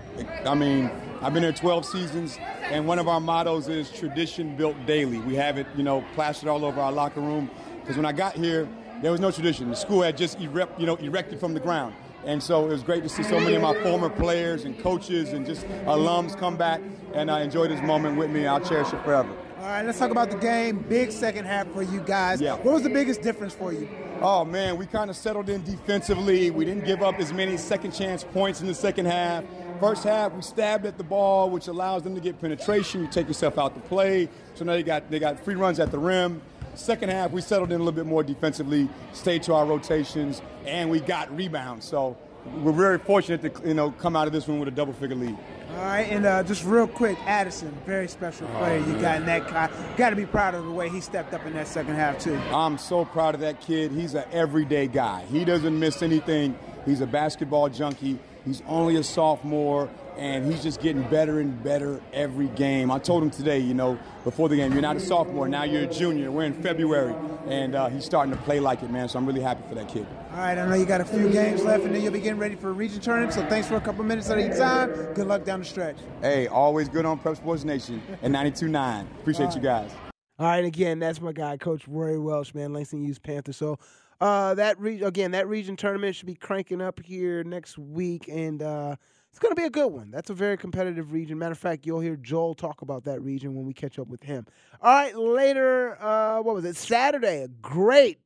I 0.45 0.53
mean, 0.53 0.91
I've 1.19 1.33
been 1.33 1.41
here 1.41 1.51
12 1.51 1.83
seasons, 1.83 2.37
and 2.65 2.85
one 2.85 2.99
of 2.99 3.07
our 3.07 3.19
mottos 3.19 3.69
is 3.69 3.89
tradition 3.91 4.55
built 4.55 4.75
daily. 4.85 5.17
We 5.17 5.33
have 5.33 5.57
it, 5.57 5.65
you 5.75 5.81
know, 5.81 6.05
plastered 6.13 6.47
all 6.47 6.63
over 6.63 6.79
our 6.79 6.91
locker 6.91 7.21
room. 7.21 7.49
Because 7.79 7.95
when 7.97 8.05
I 8.05 8.11
got 8.11 8.35
here, 8.35 8.69
there 9.01 9.11
was 9.11 9.19
no 9.19 9.31
tradition. 9.31 9.67
The 9.67 9.75
school 9.75 10.03
had 10.03 10.15
just 10.15 10.39
erect, 10.41 10.79
you 10.79 10.85
know, 10.85 10.97
erected 10.97 11.39
from 11.39 11.55
the 11.55 11.59
ground. 11.59 11.95
And 12.25 12.41
so 12.41 12.65
it 12.65 12.69
was 12.69 12.83
great 12.83 13.03
to 13.03 13.09
see 13.09 13.23
so 13.23 13.39
many 13.39 13.55
of 13.55 13.61
my 13.61 13.73
former 13.83 14.09
players 14.09 14.63
and 14.63 14.79
coaches 14.79 15.33
and 15.33 15.45
just 15.45 15.65
alums 15.85 16.37
come 16.37 16.55
back 16.55 16.81
and 17.13 17.29
I 17.29 17.41
enjoy 17.41 17.67
this 17.67 17.81
moment 17.81 18.17
with 18.17 18.31
me. 18.31 18.47
I'll 18.47 18.61
cherish 18.61 18.93
it 18.93 19.03
forever. 19.03 19.29
All 19.59 19.69
right, 19.69 19.85
let's 19.85 19.99
talk 19.99 20.11
about 20.11 20.29
the 20.29 20.37
game. 20.37 20.79
Big 20.89 21.11
second 21.11 21.45
half 21.45 21.67
for 21.67 21.83
you 21.83 22.01
guys. 22.01 22.41
Yeah. 22.41 22.55
What 22.55 22.73
was 22.73 22.83
the 22.83 22.89
biggest 22.89 23.21
difference 23.21 23.53
for 23.53 23.71
you? 23.71 23.87
Oh 24.21 24.43
man, 24.43 24.77
we 24.77 24.85
kind 24.85 25.09
of 25.09 25.15
settled 25.15 25.49
in 25.49 25.63
defensively. 25.63 26.49
We 26.49 26.65
didn't 26.65 26.85
give 26.85 27.01
up 27.01 27.19
as 27.19 27.31
many 27.31 27.57
second 27.57 27.91
chance 27.91 28.23
points 28.23 28.61
in 28.61 28.67
the 28.67 28.73
second 28.73 29.05
half. 29.05 29.43
First 29.79 30.03
half, 30.03 30.33
we 30.33 30.41
stabbed 30.41 30.85
at 30.85 30.97
the 30.97 31.03
ball, 31.03 31.49
which 31.49 31.67
allows 31.67 32.03
them 32.03 32.15
to 32.15 32.21
get 32.21 32.39
penetration. 32.39 33.01
You 33.01 33.07
take 33.07 33.27
yourself 33.27 33.57
out 33.57 33.73
to 33.75 33.81
play. 33.81 34.29
So 34.55 34.65
now 34.65 34.73
they 34.73 34.83
got 34.83 35.09
they 35.09 35.19
got 35.19 35.39
free 35.43 35.55
runs 35.55 35.79
at 35.79 35.91
the 35.91 35.99
rim. 35.99 36.41
Second 36.75 37.09
half, 37.09 37.31
we 37.31 37.41
settled 37.41 37.71
in 37.71 37.75
a 37.75 37.83
little 37.83 37.91
bit 37.91 38.05
more 38.05 38.23
defensively, 38.23 38.89
stayed 39.13 39.43
to 39.43 39.53
our 39.53 39.65
rotations, 39.65 40.41
and 40.65 40.89
we 40.89 40.99
got 40.99 41.35
rebounds. 41.35 41.85
So 41.85 42.17
we're 42.61 42.71
very 42.71 42.97
fortunate 42.97 43.41
to 43.41 43.67
you 43.67 43.73
know 43.73 43.91
come 43.91 44.15
out 44.15 44.27
of 44.27 44.33
this 44.33 44.47
one 44.47 44.59
with 44.59 44.67
a 44.67 44.71
double 44.71 44.93
figure 44.93 45.15
lead. 45.15 45.37
All 45.71 45.77
right, 45.79 46.07
and 46.09 46.25
uh, 46.25 46.43
just 46.43 46.63
real 46.65 46.87
quick, 46.87 47.17
Addison, 47.25 47.71
very 47.85 48.07
special 48.07 48.47
player 48.49 48.77
you 48.79 48.99
got 48.99 49.17
in 49.17 49.25
that 49.25 49.47
guy. 49.47 49.69
Got 49.97 50.11
to 50.11 50.15
be 50.15 50.25
proud 50.25 50.53
of 50.53 50.65
the 50.65 50.71
way 50.71 50.89
he 50.89 51.01
stepped 51.01 51.33
up 51.33 51.45
in 51.45 51.53
that 51.53 51.67
second 51.67 51.95
half 51.95 52.19
too. 52.19 52.35
I'm 52.51 52.77
so 52.77 53.05
proud 53.05 53.33
of 53.33 53.41
that 53.41 53.59
kid. 53.59 53.91
He's 53.91 54.13
an 54.13 54.25
everyday 54.31 54.87
guy. 54.87 55.25
He 55.31 55.45
doesn't 55.45 55.77
miss 55.79 56.03
anything. 56.03 56.57
He's 56.85 57.01
a 57.01 57.07
basketball 57.07 57.69
junkie. 57.69 58.19
He's 58.45 58.61
only 58.67 58.97
a 58.97 59.03
sophomore, 59.03 59.89
and 60.17 60.45
he's 60.45 60.63
just 60.63 60.81
getting 60.81 61.03
better 61.03 61.39
and 61.39 61.61
better 61.63 62.01
every 62.13 62.47
game. 62.49 62.91
I 62.91 62.99
told 62.99 63.23
him 63.23 63.29
today, 63.29 63.59
you 63.59 63.73
know, 63.73 63.97
before 64.23 64.49
the 64.49 64.55
game, 64.55 64.71
you're 64.73 64.81
not 64.81 64.95
a 64.95 64.99
sophomore, 64.99 65.47
now 65.47 65.63
you're 65.63 65.83
a 65.83 65.87
junior. 65.87 66.31
We're 66.31 66.43
in 66.43 66.53
February, 66.53 67.15
and 67.47 67.75
uh, 67.75 67.89
he's 67.89 68.05
starting 68.05 68.33
to 68.33 68.41
play 68.43 68.59
like 68.59 68.83
it, 68.83 68.91
man. 68.91 69.09
So 69.09 69.19
I'm 69.19 69.25
really 69.25 69.41
happy 69.41 69.63
for 69.67 69.75
that 69.75 69.87
kid. 69.89 70.07
All 70.31 70.37
right, 70.37 70.57
I 70.57 70.67
know 70.67 70.75
you 70.75 70.85
got 70.85 71.01
a 71.01 71.05
few 71.05 71.29
games 71.29 71.63
left, 71.63 71.83
and 71.83 71.93
then 71.93 72.01
you'll 72.01 72.13
be 72.13 72.19
getting 72.19 72.39
ready 72.39 72.55
for 72.55 72.69
a 72.69 72.73
region 72.73 72.99
tournament. 73.01 73.33
So 73.33 73.45
thanks 73.47 73.67
for 73.67 73.75
a 73.75 73.81
couple 73.81 74.03
minutes 74.03 74.29
of 74.29 74.39
your 74.39 74.55
time. 74.55 74.91
Good 75.13 75.27
luck 75.27 75.43
down 75.43 75.59
the 75.59 75.65
stretch. 75.65 75.97
Hey, 76.21 76.47
always 76.47 76.89
good 76.89 77.05
on 77.05 77.19
Prep 77.19 77.37
Sports 77.37 77.63
Nation 77.63 78.01
and 78.21 78.33
92.9. 78.33 79.01
Appreciate 79.19 79.45
right. 79.47 79.55
you 79.55 79.61
guys. 79.61 79.91
All 80.39 80.47
right, 80.47 80.65
again, 80.65 80.99
that's 80.99 81.21
my 81.21 81.31
guy, 81.31 81.57
Coach 81.57 81.87
Roy 81.87 82.19
Welsh, 82.19 82.53
man, 82.53 82.73
Langston 82.73 83.03
Hughes 83.03 83.19
Panther. 83.19 83.53
So 83.53 83.77
uh, 84.19 84.53
that 84.55 84.79
re- 84.79 85.01
again, 85.01 85.31
that 85.31 85.47
region 85.47 85.75
tournament 85.75 86.15
should 86.15 86.25
be 86.27 86.35
cranking 86.35 86.81
up 86.81 86.99
here 87.03 87.43
next 87.43 87.77
week, 87.77 88.27
and 88.31 88.63
uh, 88.63 88.95
it's 89.33 89.39
going 89.39 89.49
to 89.51 89.59
be 89.59 89.65
a 89.65 89.69
good 89.71 89.87
one. 89.87 90.11
That's 90.11 90.29
a 90.29 90.35
very 90.35 90.57
competitive 90.57 91.11
region. 91.11 91.39
Matter 91.39 91.53
of 91.53 91.57
fact, 91.57 91.87
you'll 91.87 92.01
hear 92.01 92.15
Joel 92.15 92.53
talk 92.53 92.83
about 92.83 93.05
that 93.05 93.19
region 93.23 93.55
when 93.55 93.65
we 93.65 93.73
catch 93.73 93.97
up 93.97 94.07
with 94.07 94.21
him. 94.21 94.45
All 94.79 94.93
right, 94.93 95.17
later, 95.17 95.97
uh, 95.99 96.39
what 96.43 96.53
was 96.53 96.63
it? 96.65 96.75
Saturday, 96.75 97.41
a 97.41 97.47
great 97.47 98.19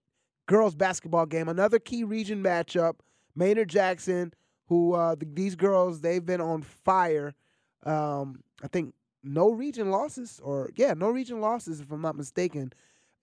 girls 0.48 0.76
basketball 0.76 1.26
game, 1.26 1.48
another 1.48 1.80
key 1.80 2.04
region 2.04 2.44
matchup. 2.44 2.96
Maynard 3.38 3.70
Jackson, 3.70 4.34
who 4.66 4.96
uh, 4.96 5.16
the, 5.16 5.26
these 5.32 5.56
girls 5.56 6.02
they've 6.02 6.26
been 6.26 6.42
on 6.42 6.62
fire. 6.62 7.34
Um, 7.86 8.42
I 8.62 8.68
think 8.68 8.94
no 9.24 9.52
region 9.52 9.92
losses, 9.92 10.42
or 10.44 10.72
yeah, 10.76 10.94
no 10.94 11.10
region 11.10 11.40
losses 11.40 11.80
if 11.80 11.90
I'm 11.90 12.02
not 12.02 12.18
mistaken. 12.18 12.74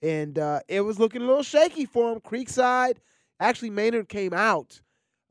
And 0.01 0.39
uh, 0.39 0.61
it 0.69 0.81
was 0.81 0.99
looking 0.99 1.21
a 1.21 1.27
little 1.27 1.43
shaky 1.43 1.85
for 1.85 2.15
him. 2.15 2.21
Creekside, 2.21 2.97
actually, 3.41 3.69
Maynard 3.69 4.09
came 4.09 4.33
out 4.33 4.81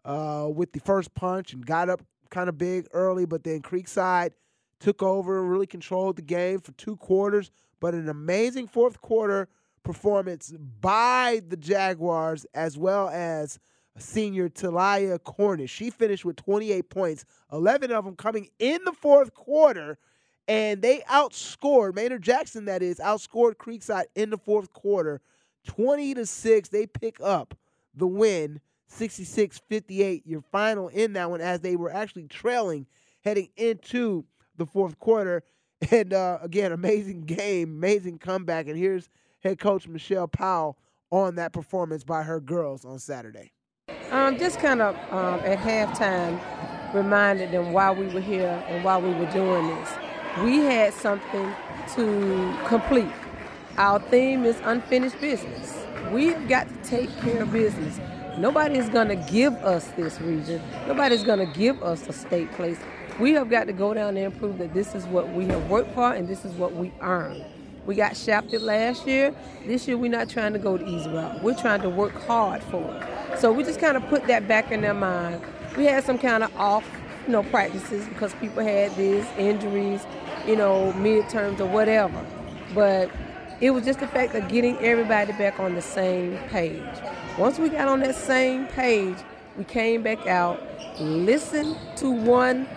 uh, 0.05 0.47
with 0.53 0.71
the 0.73 0.81
first 0.81 1.15
punch 1.15 1.53
and 1.53 1.65
got 1.65 1.89
up 1.89 2.03
kind 2.33 2.49
of 2.49 2.57
big 2.57 2.87
early, 2.91 3.25
but 3.25 3.43
then 3.43 3.61
Creekside 3.61 4.31
took 4.79 5.01
over, 5.01 5.43
really 5.45 5.67
controlled 5.67 6.17
the 6.17 6.21
game 6.21 6.59
for 6.59 6.73
two 6.73 6.97
quarters. 6.97 7.51
But 7.79 7.93
an 7.93 8.09
amazing 8.09 8.67
fourth 8.67 8.99
quarter 9.01 9.47
performance 9.83 10.53
by 10.81 11.41
the 11.47 11.57
Jaguars 11.57 12.45
as 12.53 12.77
well 12.77 13.09
as 13.09 13.59
senior 13.97 14.49
Talia 14.49 15.19
Cornish. 15.19 15.71
She 15.71 15.89
finished 15.89 16.25
with 16.25 16.37
28 16.37 16.89
points, 16.89 17.25
11 17.51 17.91
of 17.91 18.05
them 18.05 18.15
coming 18.15 18.49
in 18.59 18.79
the 18.85 18.93
fourth 18.93 19.33
quarter, 19.33 19.97
and 20.47 20.81
they 20.81 20.99
outscored 21.09 21.93
Maynard 21.95 22.23
Jackson. 22.23 22.65
That 22.65 22.81
is 22.81 22.99
outscored 22.99 23.55
Creekside 23.55 24.05
in 24.15 24.29
the 24.29 24.37
fourth 24.37 24.73
quarter, 24.73 25.21
20 25.67 26.15
to 26.15 26.25
six. 26.25 26.69
They 26.69 26.87
pick 26.87 27.17
up 27.21 27.55
the 27.93 28.07
win, 28.07 28.59
66-58. 28.99 30.23
Your 30.25 30.41
final 30.51 30.87
in 30.87 31.13
that 31.13 31.29
one 31.29 31.41
as 31.41 31.61
they 31.61 31.75
were 31.75 31.91
actually 31.91 32.27
trailing 32.27 32.85
heading 33.23 33.49
into 33.55 34.25
the 34.57 34.65
fourth 34.65 34.99
quarter. 34.99 35.43
And 35.91 36.13
uh, 36.13 36.37
again, 36.41 36.71
amazing 36.71 37.25
game, 37.25 37.71
amazing 37.75 38.17
comeback. 38.17 38.69
And 38.69 38.77
here's 38.77 39.09
head 39.41 39.59
coach 39.59 39.85
Michelle 39.85 40.29
Powell 40.29 40.77
on 41.11 41.35
that 41.35 41.51
performance 41.51 42.05
by 42.05 42.23
her 42.23 42.39
girls 42.39 42.85
on 42.85 42.99
Saturday. 42.99 43.51
Um, 44.09 44.37
just 44.37 44.59
kind 44.59 44.81
of 44.81 44.95
um, 45.11 45.41
at 45.41 45.59
halftime 45.59 46.39
reminded 46.93 47.51
them 47.51 47.73
why 47.73 47.91
we 47.91 48.07
were 48.07 48.21
here 48.21 48.63
and 48.69 48.83
why 48.85 48.97
we 48.97 49.09
were 49.13 49.29
doing 49.31 49.67
this. 49.67 49.89
We 50.41 50.59
had 50.59 50.93
something 50.93 51.51
to 51.95 52.57
complete. 52.65 53.11
Our 53.77 53.99
theme 53.99 54.45
is 54.45 54.59
unfinished 54.63 55.19
business. 55.19 55.77
We've 56.11 56.47
got 56.47 56.67
to 56.69 56.89
take 56.89 57.15
care 57.19 57.43
of 57.43 57.51
business. 57.51 57.99
Nobody 58.37 58.79
is 58.79 58.89
going 58.89 59.09
to 59.09 59.15
give 59.15 59.53
us 59.55 59.85
this 59.95 60.19
region. 60.19 60.61
Nobody's 60.87 61.23
going 61.23 61.39
to 61.39 61.57
give 61.57 61.83
us 61.83 62.07
a 62.07 62.13
state 62.13 62.51
place. 62.53 62.79
We 63.19 63.31
have 63.33 63.49
got 63.49 63.67
to 63.67 63.73
go 63.73 63.93
down 63.93 64.15
there 64.15 64.25
and 64.25 64.37
prove 64.37 64.57
that 64.57 64.73
this 64.73 64.95
is 64.95 65.05
what 65.05 65.29
we 65.33 65.45
have 65.45 65.69
worked 65.69 65.93
for 65.93 66.13
and 66.13 66.27
this 66.27 66.43
is 66.43 66.53
what 66.53 66.73
we 66.75 66.91
earned. 67.01 67.45
We 67.85 67.93
got 67.95 68.17
shafted 68.17 68.63
last 68.63 69.05
year. 69.05 69.35
This 69.67 69.87
year, 69.87 69.97
we're 69.97 70.09
not 70.09 70.29
trying 70.29 70.53
to 70.53 70.59
go 70.59 70.77
the 70.77 70.87
easy 70.87 71.09
route. 71.09 71.43
We're 71.43 71.53
trying 71.53 71.81
to 71.81 71.89
work 71.89 72.13
hard 72.25 72.63
for 72.63 72.81
it. 72.95 73.39
So 73.39 73.51
we 73.51 73.63
just 73.63 73.79
kind 73.79 73.97
of 73.97 74.07
put 74.07 74.25
that 74.27 74.47
back 74.47 74.71
in 74.71 74.81
their 74.81 74.93
mind. 74.95 75.41
We 75.77 75.85
had 75.85 76.03
some 76.03 76.17
kind 76.17 76.43
of 76.43 76.55
off, 76.55 76.89
you 77.27 77.33
know, 77.33 77.43
practices 77.43 78.07
because 78.07 78.33
people 78.35 78.63
had 78.63 78.95
these 78.95 79.25
injuries, 79.37 80.07
you 80.47 80.55
know, 80.55 80.91
midterms 80.95 81.59
or 81.59 81.67
whatever. 81.67 82.25
But 82.73 83.11
it 83.61 83.71
was 83.71 83.85
just 83.85 83.99
the 83.99 84.07
fact 84.07 84.35
of 84.35 84.47
getting 84.47 84.77
everybody 84.79 85.31
back 85.33 85.59
on 85.59 85.75
the 85.75 85.81
same 85.81 86.37
page. 86.49 86.83
Once 87.37 87.59
we 87.59 87.69
got 87.69 87.87
on 87.87 87.99
that 88.01 88.15
same 88.15 88.67
page, 88.67 89.17
we 89.57 89.63
came 89.63 90.03
back 90.03 90.27
out, 90.27 90.61
listened 90.99 91.77
to 91.97 92.09
one 92.09 92.67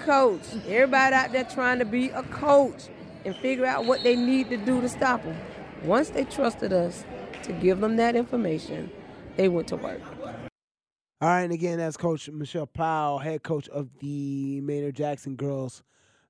coach. 0.00 0.42
Everybody 0.66 1.14
out 1.14 1.32
there 1.32 1.44
trying 1.44 1.78
to 1.78 1.84
be 1.84 2.10
a 2.10 2.22
coach 2.24 2.88
and 3.24 3.34
figure 3.36 3.66
out 3.66 3.84
what 3.84 4.02
they 4.02 4.16
need 4.16 4.48
to 4.50 4.56
do 4.56 4.80
to 4.80 4.88
stop 4.88 5.22
them. 5.22 5.36
Once 5.84 6.10
they 6.10 6.24
trusted 6.24 6.72
us 6.72 7.04
to 7.42 7.52
give 7.52 7.80
them 7.80 7.96
that 7.96 8.16
information, 8.16 8.90
they 9.36 9.48
went 9.48 9.68
to 9.68 9.76
work. 9.76 10.00
All 11.20 11.28
right, 11.28 11.42
and 11.42 11.52
again, 11.52 11.78
that's 11.78 11.96
Coach 11.96 12.28
Michelle 12.28 12.66
Powell, 12.66 13.18
head 13.18 13.42
coach 13.42 13.68
of 13.68 13.88
the 14.00 14.60
Maynard 14.60 14.96
Jackson 14.96 15.34
girls 15.34 15.82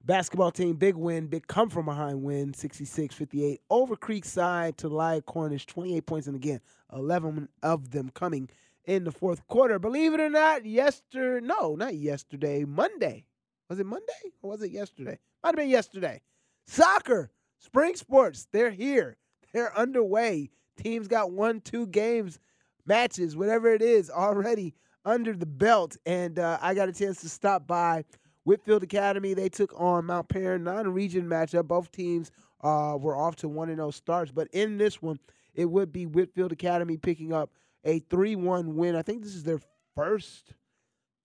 basketball 0.07 0.53
team. 0.53 0.77
Big 0.77 0.95
win, 0.95 1.27
big 1.27 1.47
come 1.47 1.69
from 1.69 1.87
behind 1.87 2.23
win, 2.23 2.55
66 2.55 3.15
58 3.15 3.61
over 3.69 3.97
Creekside 3.97 4.77
Talia 4.77 5.21
Cornish, 5.21 5.67
28 5.67 6.07
points, 6.07 6.27
and 6.27 6.37
again, 6.37 6.61
11 6.93 7.49
of 7.63 7.91
them 7.91 8.11
coming 8.15 8.49
in 8.85 9.05
the 9.05 9.13
fourth 9.13 9.47
quarter. 9.49 9.79
Believe 9.79 10.15
it 10.15 10.21
or 10.21 10.31
not, 10.31 10.65
yesterday, 10.65 11.45
no, 11.45 11.75
not 11.75 11.95
yesterday, 11.95 12.65
Monday. 12.65 13.25
Was 13.69 13.81
it 13.81 13.87
Monday 13.87 14.33
or 14.42 14.51
was 14.51 14.62
it 14.62 14.71
yesterday? 14.71 15.19
Might 15.42 15.51
have 15.51 15.57
been 15.57 15.69
yesterday. 15.69 16.23
Soccer, 16.66 17.31
spring 17.59 17.97
sports, 17.97 18.47
they're 18.53 18.71
here. 18.71 19.16
They're 19.53 19.77
underway. 19.77 20.51
Teams 20.77 21.09
got 21.09 21.33
one, 21.33 21.61
two 21.61 21.87
games, 21.87 22.38
matches, 22.87 23.37
whatever 23.37 23.73
it 23.73 23.83
is, 23.83 24.11
already 24.11 24.75
under 25.05 25.33
the 25.33 25.47
belt. 25.47 25.97
And 26.07 26.38
uh, 26.38 26.59
I 26.61 26.75
got 26.75 26.88
a 26.88 26.92
chance 26.92 27.21
to 27.23 27.29
stop 27.29 27.66
by 27.66 28.05
Whitfield 28.46 28.85
Academy. 28.85 29.35
They 29.35 29.48
took 29.48 29.78
on 29.78 30.06
Mount 30.06 30.28
Paran, 30.28 30.62
non-region 30.62 31.26
matchup. 31.26 31.66
Both 31.66 31.90
teams 31.90 32.30
uh, 32.62 32.96
were 32.98 33.16
off 33.16 33.35
to 33.37 33.48
1-0 33.48 33.92
starts. 33.92 34.30
But 34.30 34.46
in 34.52 34.78
this 34.78 35.02
one, 35.02 35.18
it 35.54 35.64
would 35.64 35.92
be 35.92 36.06
Whitfield 36.06 36.52
Academy 36.52 36.96
picking 36.96 37.32
up 37.32 37.50
a 37.85 38.00
3-1 38.00 38.74
win. 38.74 38.94
I 38.94 39.02
think 39.02 39.24
this 39.24 39.35
is 39.35 39.42
their 39.42 39.61
first 39.96 40.52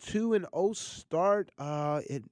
2 0.05 0.33
and 0.33 0.47
0 0.53 0.73
start. 0.73 1.51
Uh, 1.59 2.01
it 2.09 2.23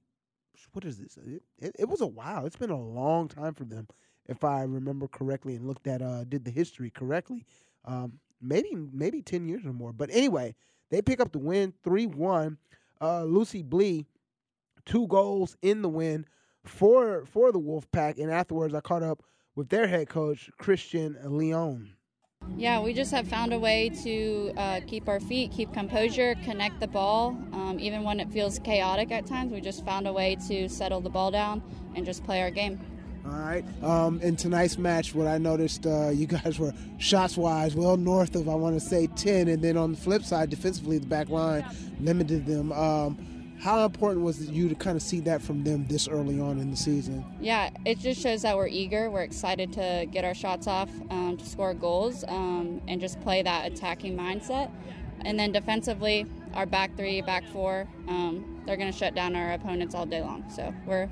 what 0.72 0.84
is 0.84 0.98
this? 0.98 1.16
It, 1.16 1.42
it, 1.58 1.76
it, 1.80 1.88
was 1.88 2.00
a 2.00 2.06
while. 2.06 2.46
It's 2.46 2.56
been 2.56 2.70
a 2.70 2.80
long 2.80 3.28
time 3.28 3.54
for 3.54 3.64
them, 3.64 3.88
if 4.28 4.44
I 4.44 4.62
remember 4.62 5.08
correctly 5.08 5.56
and 5.56 5.66
looked 5.66 5.86
at 5.86 6.02
uh, 6.02 6.24
did 6.24 6.44
the 6.44 6.50
history 6.50 6.90
correctly. 6.90 7.44
Um, 7.84 8.20
maybe 8.40 8.76
maybe 8.92 9.22
ten 9.22 9.48
years 9.48 9.64
or 9.64 9.72
more. 9.72 9.92
But 9.92 10.10
anyway, 10.12 10.54
they 10.90 11.02
pick 11.02 11.20
up 11.20 11.32
the 11.32 11.38
win, 11.38 11.72
three 11.82 12.06
one. 12.06 12.58
Uh, 13.00 13.24
Lucy 13.24 13.62
Blee, 13.62 14.06
two 14.84 15.06
goals 15.06 15.56
in 15.62 15.82
the 15.82 15.88
win 15.88 16.26
for 16.64 17.24
for 17.26 17.52
the 17.52 17.60
Wolfpack, 17.60 18.18
and 18.18 18.30
afterwards 18.30 18.74
I 18.74 18.80
caught 18.80 19.02
up 19.02 19.22
with 19.54 19.68
their 19.68 19.86
head 19.86 20.08
coach 20.08 20.50
Christian 20.58 21.16
Leon. 21.24 21.94
Yeah, 22.56 22.80
we 22.80 22.94
just 22.94 23.12
have 23.12 23.28
found 23.28 23.52
a 23.52 23.58
way 23.58 23.90
to 24.02 24.52
uh, 24.56 24.80
keep 24.86 25.08
our 25.08 25.20
feet, 25.20 25.52
keep 25.52 25.72
composure, 25.72 26.34
connect 26.42 26.80
the 26.80 26.88
ball. 26.88 27.38
Um, 27.52 27.78
even 27.78 28.02
when 28.02 28.18
it 28.18 28.30
feels 28.30 28.58
chaotic 28.58 29.12
at 29.12 29.26
times, 29.26 29.52
we 29.52 29.60
just 29.60 29.84
found 29.84 30.08
a 30.08 30.12
way 30.12 30.36
to 30.48 30.68
settle 30.68 31.00
the 31.00 31.10
ball 31.10 31.30
down 31.30 31.62
and 31.94 32.04
just 32.04 32.24
play 32.24 32.40
our 32.42 32.50
game. 32.50 32.80
All 33.26 33.32
right. 33.32 33.64
Um, 33.82 34.20
in 34.22 34.36
tonight's 34.36 34.78
match, 34.78 35.14
what 35.14 35.26
I 35.26 35.38
noticed, 35.38 35.86
uh, 35.86 36.08
you 36.08 36.26
guys 36.26 36.58
were 36.58 36.72
shots 36.98 37.36
wise 37.36 37.74
well 37.74 37.96
north 37.96 38.34
of, 38.34 38.48
I 38.48 38.54
want 38.54 38.80
to 38.80 38.80
say, 38.80 39.06
10. 39.06 39.48
And 39.48 39.62
then 39.62 39.76
on 39.76 39.92
the 39.92 39.98
flip 39.98 40.22
side, 40.22 40.50
defensively, 40.50 40.98
the 40.98 41.06
back 41.06 41.28
line 41.28 41.64
limited 42.00 42.46
them. 42.46 42.72
Um, 42.72 43.18
how 43.60 43.84
important 43.84 44.24
was 44.24 44.40
it 44.40 44.48
you 44.48 44.68
to 44.70 44.74
kind 44.74 44.96
of 44.96 45.02
see 45.02 45.20
that 45.20 45.42
from 45.42 45.62
them 45.62 45.86
this 45.86 46.08
early 46.08 46.40
on 46.40 46.58
in 46.58 46.70
the 46.70 46.76
season? 46.76 47.24
Yeah, 47.40 47.68
it 47.84 47.98
just 47.98 48.20
shows 48.22 48.42
that 48.42 48.56
we're 48.56 48.68
eager. 48.68 49.10
We're 49.10 49.22
excited 49.22 49.72
to 49.74 50.06
get 50.10 50.24
our 50.24 50.34
shots 50.34 50.66
off, 50.66 50.88
um, 51.10 51.36
to 51.36 51.44
score 51.44 51.74
goals, 51.74 52.24
um, 52.26 52.80
and 52.88 53.00
just 53.00 53.20
play 53.20 53.42
that 53.42 53.70
attacking 53.70 54.16
mindset. 54.16 54.70
And 55.22 55.38
then 55.38 55.52
defensively, 55.52 56.24
our 56.54 56.64
back 56.64 56.96
three, 56.96 57.20
back 57.20 57.44
four, 57.52 57.86
um, 58.08 58.62
they're 58.64 58.78
going 58.78 58.90
to 58.90 58.96
shut 58.96 59.14
down 59.14 59.36
our 59.36 59.52
opponents 59.52 59.94
all 59.94 60.06
day 60.06 60.22
long. 60.22 60.48
So 60.50 60.72
we're 60.86 61.10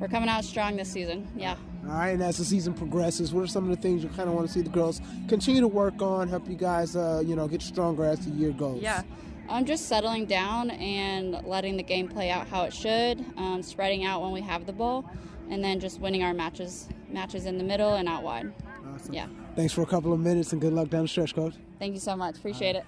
we're 0.00 0.08
coming 0.08 0.28
out 0.28 0.44
strong 0.44 0.76
this 0.76 0.90
season. 0.90 1.28
Yeah. 1.36 1.56
All 1.84 1.92
right, 1.92 2.10
and 2.10 2.22
as 2.22 2.36
the 2.36 2.44
season 2.44 2.74
progresses, 2.74 3.32
what 3.32 3.44
are 3.44 3.46
some 3.46 3.70
of 3.70 3.70
the 3.70 3.80
things 3.80 4.02
you 4.02 4.08
kind 4.10 4.28
of 4.28 4.34
want 4.34 4.48
to 4.48 4.52
see 4.52 4.60
the 4.60 4.70
girls 4.70 5.00
continue 5.28 5.60
to 5.60 5.68
work 5.68 6.02
on, 6.02 6.28
help 6.28 6.48
you 6.48 6.56
guys, 6.56 6.96
uh, 6.96 7.22
you 7.24 7.36
know, 7.36 7.46
get 7.46 7.62
stronger 7.62 8.04
as 8.04 8.26
the 8.26 8.32
year 8.32 8.50
goes? 8.50 8.82
Yeah. 8.82 9.02
I'm 9.48 9.64
just 9.64 9.86
settling 9.86 10.26
down 10.26 10.70
and 10.70 11.40
letting 11.44 11.76
the 11.76 11.82
game 11.82 12.08
play 12.08 12.30
out 12.30 12.48
how 12.48 12.64
it 12.64 12.72
should, 12.72 13.24
um, 13.36 13.62
spreading 13.62 14.04
out 14.04 14.22
when 14.22 14.32
we 14.32 14.40
have 14.40 14.66
the 14.66 14.72
ball, 14.72 15.08
and 15.50 15.62
then 15.62 15.78
just 15.78 16.00
winning 16.00 16.22
our 16.22 16.34
matches 16.34 16.88
matches 17.08 17.46
in 17.46 17.56
the 17.56 17.64
middle 17.64 17.94
and 17.94 18.08
out 18.08 18.22
wide. 18.22 18.52
Awesome. 18.92 19.14
Yeah. 19.14 19.28
Thanks 19.54 19.72
for 19.72 19.82
a 19.82 19.86
couple 19.86 20.12
of 20.12 20.20
minutes 20.20 20.52
and 20.52 20.60
good 20.60 20.72
luck 20.72 20.90
down 20.90 21.02
the 21.02 21.08
stretch, 21.08 21.34
coach. 21.34 21.54
Thank 21.78 21.94
you 21.94 22.00
so 22.00 22.16
much. 22.16 22.36
Appreciate 22.36 22.76
it. 22.76 22.84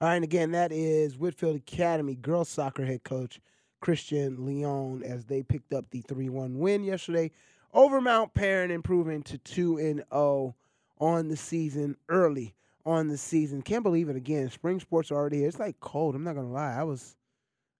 All 0.00 0.08
right, 0.08 0.16
and 0.16 0.24
again, 0.24 0.50
that 0.52 0.72
is 0.72 1.16
Whitfield 1.16 1.56
Academy 1.56 2.16
girls 2.16 2.48
soccer 2.48 2.84
head 2.84 3.04
coach 3.04 3.40
Christian 3.80 4.44
Leon 4.44 5.02
as 5.04 5.26
they 5.26 5.42
picked 5.42 5.72
up 5.72 5.86
the 5.90 6.00
3 6.02 6.28
1 6.28 6.58
win 6.58 6.82
yesterday 6.82 7.30
over 7.72 8.00
Mount 8.00 8.34
Paran, 8.34 8.70
improving 8.70 9.22
to 9.22 9.38
2 9.38 9.76
0 10.10 10.54
on 10.98 11.28
the 11.28 11.36
season 11.36 11.96
early 12.08 12.54
on 12.84 13.08
the 13.08 13.16
season. 13.16 13.62
Can't 13.62 13.82
believe 13.82 14.08
it 14.08 14.16
again. 14.16 14.50
Spring 14.50 14.80
sports 14.80 15.10
are 15.10 15.16
already 15.16 15.38
here. 15.38 15.48
It's 15.48 15.58
like 15.58 15.80
cold. 15.80 16.14
I'm 16.14 16.24
not 16.24 16.34
gonna 16.34 16.50
lie. 16.50 16.74
I 16.74 16.82
was, 16.84 17.16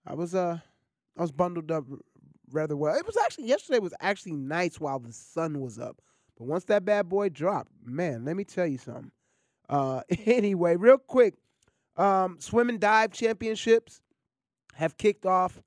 I 0.06 0.14
was 0.14 0.34
uh, 0.34 0.58
I 1.16 1.20
was 1.20 1.32
bundled 1.32 1.70
up 1.70 1.84
rather 2.52 2.76
well. 2.76 2.96
It 2.96 3.06
was 3.06 3.16
actually 3.16 3.46
yesterday 3.46 3.78
was 3.78 3.94
actually 4.00 4.32
nice 4.32 4.80
while 4.80 4.98
the 4.98 5.12
sun 5.12 5.60
was 5.60 5.78
up, 5.78 6.00
but 6.36 6.46
once 6.46 6.64
that 6.64 6.84
bad 6.84 7.08
boy 7.08 7.28
dropped, 7.28 7.72
man, 7.84 8.24
let 8.24 8.36
me 8.36 8.44
tell 8.44 8.66
you 8.66 8.78
something. 8.78 9.10
Uh, 9.68 10.02
anyway, 10.26 10.76
real 10.76 10.98
quick, 10.98 11.34
um, 11.96 12.38
swim 12.40 12.68
and 12.68 12.80
dive 12.80 13.12
championships 13.12 14.00
have 14.74 14.96
kicked 14.96 15.26
off. 15.26 15.60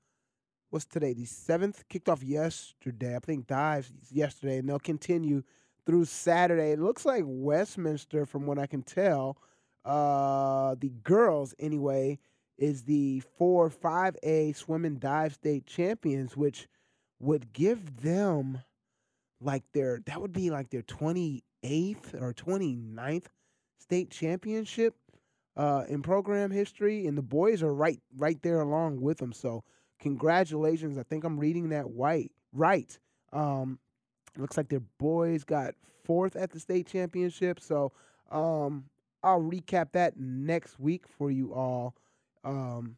What's 0.70 0.86
today? 0.86 1.12
The 1.12 1.24
seventh 1.24 1.84
kicked 1.88 2.08
off 2.08 2.22
yesterday. 2.22 3.14
I 3.14 3.20
think 3.20 3.46
dives 3.46 3.92
yesterday, 4.10 4.58
and 4.58 4.68
they'll 4.68 4.80
continue 4.80 5.44
through 5.86 6.06
Saturday. 6.06 6.70
It 6.72 6.80
looks 6.80 7.04
like 7.04 7.24
Westminster, 7.26 8.26
from 8.26 8.46
what 8.46 8.58
I 8.58 8.66
can 8.66 8.82
tell, 8.82 9.38
uh, 9.84 10.76
the 10.78 10.90
girls 11.02 11.54
anyway, 11.58 12.18
is 12.56 12.84
the 12.84 13.20
4 13.38 13.70
5A 13.70 14.56
swim 14.56 14.84
and 14.84 15.00
dive 15.00 15.34
state 15.34 15.66
champions, 15.66 16.36
which 16.36 16.68
would 17.20 17.52
give 17.52 18.02
them 18.02 18.58
like 19.40 19.64
their 19.72 20.00
that 20.06 20.20
would 20.20 20.32
be 20.32 20.50
like 20.50 20.70
their 20.70 20.82
28th 20.82 21.42
or 22.20 22.32
29th 22.32 23.26
state 23.78 24.10
championship 24.10 24.94
uh, 25.56 25.84
in 25.88 26.02
program 26.02 26.50
history, 26.50 27.06
and 27.06 27.16
the 27.16 27.22
boys 27.22 27.62
are 27.62 27.74
right 27.74 28.00
right 28.16 28.40
there 28.42 28.60
along 28.60 29.00
with 29.00 29.18
them. 29.18 29.32
So 29.32 29.64
congratulations! 30.00 30.98
I 30.98 31.02
think 31.02 31.24
I'm 31.24 31.38
reading 31.38 31.70
that 31.70 31.90
white 31.90 32.32
right. 32.52 32.96
Um, 33.32 33.78
looks 34.38 34.56
like 34.56 34.68
their 34.68 34.82
boys 34.98 35.44
got 35.44 35.74
fourth 36.04 36.36
at 36.36 36.50
the 36.50 36.60
state 36.60 36.86
championship. 36.86 37.60
So 37.60 37.92
um, 38.30 38.84
I'll 39.22 39.40
recap 39.40 39.92
that 39.92 40.18
next 40.18 40.78
week 40.78 41.06
for 41.08 41.30
you 41.30 41.52
all. 41.54 41.94
Um, 42.44 42.96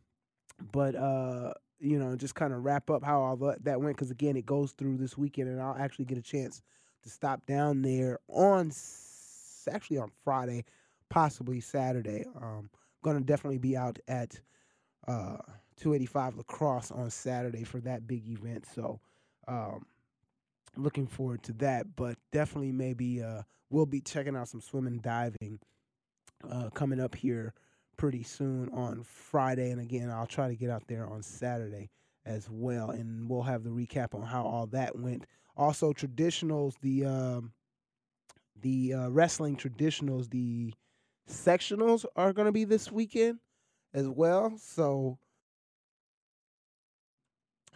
but 0.72 0.94
uh, 0.94 1.52
you 1.78 1.98
know, 1.98 2.16
just 2.16 2.34
kind 2.34 2.52
of 2.52 2.64
wrap 2.64 2.90
up 2.90 3.04
how 3.04 3.20
all 3.20 3.36
that 3.36 3.80
went 3.80 3.96
because 3.96 4.10
again, 4.10 4.36
it 4.36 4.46
goes 4.46 4.72
through 4.72 4.96
this 4.96 5.16
weekend, 5.16 5.48
and 5.48 5.60
I'll 5.60 5.76
actually 5.76 6.06
get 6.06 6.18
a 6.18 6.22
chance 6.22 6.62
to 7.02 7.10
stop 7.10 7.44
down 7.46 7.82
there 7.82 8.18
on 8.28 8.72
actually 9.70 9.98
on 9.98 10.10
Friday, 10.24 10.64
possibly 11.10 11.60
Saturday. 11.60 12.24
Um, 12.40 12.70
gonna 13.02 13.20
definitely 13.20 13.58
be 13.58 13.76
out 13.76 13.98
at 14.08 14.40
uh, 15.06 15.38
285 15.76 16.36
lacrosse 16.36 16.90
on 16.90 17.10
Saturday 17.10 17.64
for 17.64 17.80
that 17.80 18.06
big 18.06 18.26
event. 18.28 18.66
So, 18.74 19.00
um, 19.46 19.86
looking 20.76 21.06
forward 21.06 21.42
to 21.44 21.52
that. 21.54 21.96
But 21.96 22.18
definitely, 22.32 22.72
maybe 22.72 23.22
uh, 23.22 23.42
we'll 23.70 23.86
be 23.86 24.00
checking 24.00 24.36
out 24.36 24.48
some 24.48 24.60
swimming 24.60 24.98
diving 24.98 25.58
uh, 26.48 26.70
coming 26.70 27.00
up 27.00 27.14
here 27.14 27.54
pretty 27.96 28.22
soon 28.22 28.68
on 28.70 29.02
Friday. 29.02 29.70
And 29.70 29.80
again, 29.80 30.10
I'll 30.10 30.26
try 30.26 30.48
to 30.48 30.56
get 30.56 30.70
out 30.70 30.84
there 30.88 31.06
on 31.06 31.22
Saturday 31.22 31.90
as 32.24 32.48
well. 32.50 32.90
And 32.90 33.28
we'll 33.28 33.42
have 33.42 33.64
the 33.64 33.70
recap 33.70 34.14
on 34.14 34.22
how 34.22 34.44
all 34.44 34.66
that 34.68 34.98
went. 34.98 35.26
Also, 35.56 35.92
traditionals, 35.92 36.74
the 36.82 37.06
um, 37.06 37.52
the 38.60 38.94
uh, 38.94 39.08
wrestling 39.08 39.56
traditionals, 39.56 40.30
the 40.30 40.74
sectionals 41.28 42.04
are 42.14 42.32
going 42.32 42.46
to 42.46 42.52
be 42.52 42.64
this 42.64 42.90
weekend 42.92 43.38
as 43.94 44.06
well. 44.06 44.52
So, 44.58 45.18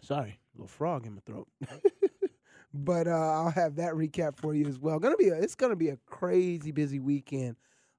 sorry, 0.03 0.39
little 0.55 0.69
frog 0.69 1.07
in 1.07 1.15
my 1.15 1.21
throat. 1.25 1.49
but 2.73 3.07
uh, 3.07 3.11
I'll 3.11 3.51
have 3.51 3.77
that 3.77 3.95
recap 3.95 4.37
for 4.37 4.55
you 4.55 4.67
as 4.67 4.79
well. 4.79 4.99
Gonna 4.99 5.17
be 5.17 5.29
a, 5.29 5.35
it's 5.35 5.55
gonna 5.55 5.77
be 5.77 5.89
a 5.89 5.99
crazy 6.07 6.71
busy 6.71 6.99
weekend. 6.99 7.57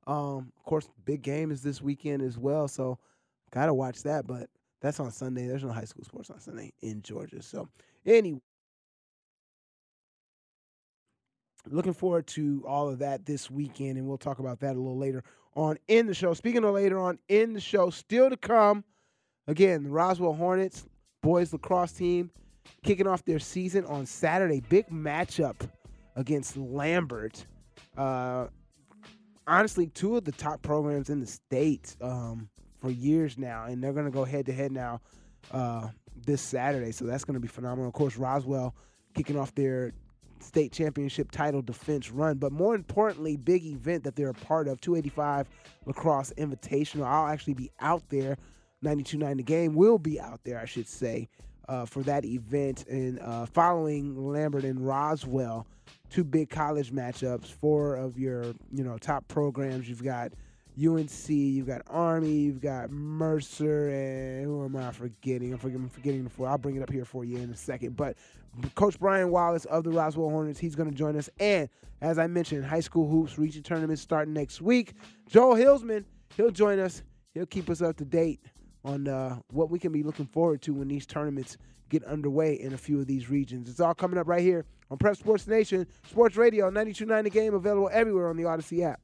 Um, 0.07 0.51
of 0.57 0.63
course, 0.63 0.89
big 1.05 1.21
game 1.21 1.51
is 1.51 1.61
this 1.61 1.81
weekend 1.81 2.21
as 2.21 2.37
well, 2.37 2.67
so 2.67 2.97
gotta 3.51 3.73
watch 3.73 4.03
that. 4.03 4.25
But 4.27 4.49
that's 4.81 4.99
on 4.99 5.11
Sunday. 5.11 5.47
There's 5.47 5.63
no 5.63 5.71
high 5.71 5.85
school 5.85 6.03
sports 6.03 6.29
on 6.29 6.39
Sunday 6.39 6.73
in 6.81 7.01
Georgia. 7.01 7.41
So 7.41 7.67
anyway, 8.05 8.41
looking 11.69 11.93
forward 11.93 12.27
to 12.27 12.63
all 12.67 12.89
of 12.89 12.99
that 12.99 13.25
this 13.25 13.51
weekend, 13.51 13.97
and 13.97 14.07
we'll 14.07 14.17
talk 14.17 14.39
about 14.39 14.59
that 14.61 14.75
a 14.75 14.79
little 14.79 14.97
later 14.97 15.23
on 15.55 15.77
in 15.87 16.07
the 16.07 16.13
show. 16.13 16.33
Speaking 16.33 16.63
of 16.63 16.73
later 16.73 16.99
on 16.99 17.19
in 17.27 17.53
the 17.53 17.59
show, 17.59 17.89
still 17.89 18.29
to 18.29 18.37
come. 18.37 18.83
Again, 19.47 19.83
the 19.83 19.89
Roswell 19.89 20.33
Hornets 20.33 20.85
boys 21.21 21.51
lacrosse 21.51 21.91
team 21.91 22.31
kicking 22.83 23.07
off 23.07 23.23
their 23.25 23.39
season 23.39 23.85
on 23.85 24.05
Saturday. 24.05 24.61
Big 24.69 24.87
matchup 24.89 25.69
against 26.15 26.57
Lambert. 26.57 27.45
Uh, 27.97 28.47
honestly, 29.47 29.87
two 29.87 30.17
of 30.17 30.23
the 30.23 30.31
top 30.31 30.61
programs 30.61 31.09
in 31.09 31.19
the 31.19 31.27
state 31.27 31.95
um, 32.01 32.49
for 32.79 32.89
years 32.89 33.37
now, 33.37 33.65
and 33.65 33.83
they're 33.83 33.93
going 33.93 34.05
to 34.05 34.11
go 34.11 34.23
head 34.23 34.45
to 34.45 34.53
head 34.53 34.71
now 34.71 34.99
uh, 35.51 35.87
this 36.25 36.41
Saturday. 36.41 36.91
So 36.91 37.05
that's 37.05 37.23
going 37.23 37.35
to 37.35 37.39
be 37.39 37.47
phenomenal. 37.47 37.87
Of 37.87 37.93
course, 37.93 38.17
Roswell 38.17 38.75
kicking 39.13 39.37
off 39.37 39.53
their 39.55 39.91
state 40.39 40.71
championship 40.71 41.31
title 41.31 41.61
defense 41.61 42.11
run, 42.11 42.37
but 42.37 42.51
more 42.51 42.73
importantly, 42.75 43.37
big 43.37 43.63
event 43.65 44.03
that 44.03 44.15
they're 44.15 44.29
a 44.29 44.33
part 44.33 44.67
of 44.67 44.81
285 44.81 45.47
Lacrosse 45.85 46.33
Invitational. 46.37 47.05
I'll 47.05 47.27
actually 47.27 47.53
be 47.53 47.71
out 47.79 48.03
there. 48.09 48.37
92.9 48.83 49.37
The 49.37 49.43
Game 49.43 49.75
will 49.75 49.99
be 49.99 50.19
out 50.19 50.39
there, 50.43 50.59
I 50.59 50.65
should 50.65 50.87
say, 50.87 51.29
uh, 51.67 51.85
for 51.85 52.03
that 52.03 52.25
event. 52.25 52.85
And 52.87 53.19
uh, 53.19 53.45
following 53.45 54.15
Lambert 54.31 54.63
and 54.63 54.85
Roswell, 54.85 55.67
two 56.09 56.23
big 56.23 56.49
college 56.49 56.91
matchups, 56.91 57.47
four 57.47 57.95
of 57.95 58.17
your 58.17 58.53
you 58.71 58.83
know 58.83 58.97
top 58.97 59.27
programs. 59.27 59.87
You've 59.89 60.03
got 60.03 60.31
UNC, 60.77 61.29
you've 61.29 61.67
got 61.67 61.81
Army, 61.87 62.31
you've 62.31 62.61
got 62.61 62.89
Mercer, 62.91 63.89
and 63.89 64.45
who 64.45 64.63
am 64.65 64.75
I 64.77 64.91
forgetting? 64.91 65.51
I'm 65.53 65.59
forgetting, 65.59 65.83
I'm 65.83 65.89
forgetting 65.89 66.23
the 66.23 66.29
four. 66.29 66.47
I'll 66.47 66.57
bring 66.57 66.75
it 66.75 66.83
up 66.83 66.91
here 66.91 67.05
for 67.05 67.25
you 67.25 67.37
in 67.37 67.49
a 67.49 67.55
second. 67.55 67.97
But 67.97 68.15
Coach 68.75 68.99
Brian 68.99 69.31
Wallace 69.31 69.65
of 69.65 69.83
the 69.83 69.91
Roswell 69.91 70.29
Hornets, 70.29 70.59
he's 70.59 70.75
going 70.75 70.89
to 70.89 70.95
join 70.95 71.17
us. 71.17 71.29
And 71.39 71.69
as 72.01 72.17
I 72.17 72.27
mentioned, 72.27 72.65
high 72.65 72.79
school 72.79 73.07
hoops 73.07 73.37
region 73.37 73.63
tournament 73.63 73.99
starting 73.99 74.33
next 74.33 74.61
week. 74.61 74.93
Joel 75.29 75.55
Hillsman, 75.55 76.05
he'll 76.35 76.51
join 76.51 76.79
us. 76.79 77.03
He'll 77.33 77.45
keep 77.45 77.69
us 77.69 77.81
up 77.81 77.97
to 77.97 78.05
date 78.05 78.41
on 78.83 79.07
uh, 79.07 79.37
what 79.51 79.69
we 79.69 79.79
can 79.79 79.91
be 79.91 80.03
looking 80.03 80.25
forward 80.25 80.61
to 80.63 80.73
when 80.73 80.87
these 80.87 81.05
tournaments 81.05 81.57
get 81.89 82.03
underway 82.05 82.59
in 82.59 82.73
a 82.73 82.77
few 82.77 82.99
of 82.99 83.07
these 83.07 83.29
regions. 83.29 83.69
It's 83.69 83.79
all 83.79 83.93
coming 83.93 84.17
up 84.17 84.27
right 84.27 84.41
here 84.41 84.65
on 84.89 84.97
Prep 84.97 85.17
Sports 85.17 85.47
Nation, 85.47 85.85
Sports 86.09 86.37
Radio, 86.37 86.69
92.9 86.71 87.23
The 87.23 87.29
Game, 87.29 87.53
available 87.53 87.89
everywhere 87.91 88.29
on 88.29 88.37
the 88.37 88.43
Audacy 88.43 88.83
app. 88.83 89.01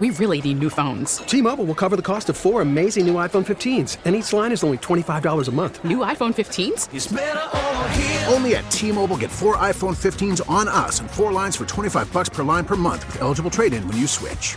We 0.00 0.10
really 0.10 0.40
need 0.40 0.60
new 0.60 0.70
phones. 0.70 1.16
T-Mobile 1.18 1.64
will 1.64 1.74
cover 1.74 1.96
the 1.96 2.02
cost 2.02 2.28
of 2.28 2.36
four 2.36 2.62
amazing 2.62 3.04
new 3.04 3.14
iPhone 3.14 3.44
15s, 3.44 3.96
and 4.04 4.14
each 4.14 4.32
line 4.32 4.52
is 4.52 4.62
only 4.62 4.78
$25 4.78 5.48
a 5.48 5.50
month. 5.50 5.84
New 5.84 5.98
iPhone 5.98 6.32
15s? 6.32 8.32
Only 8.32 8.54
at 8.54 8.70
T-Mobile 8.70 9.16
get 9.16 9.32
four 9.32 9.56
iPhone 9.56 9.96
15s 9.96 10.48
on 10.48 10.68
us 10.68 11.00
and 11.00 11.10
four 11.10 11.32
lines 11.32 11.56
for 11.56 11.66
25 11.66 12.12
bucks 12.12 12.28
per 12.28 12.44
line 12.44 12.64
per 12.64 12.76
month 12.76 13.04
with 13.06 13.22
eligible 13.22 13.50
trade-in 13.50 13.88
when 13.88 13.96
you 13.96 14.06
switch. 14.06 14.56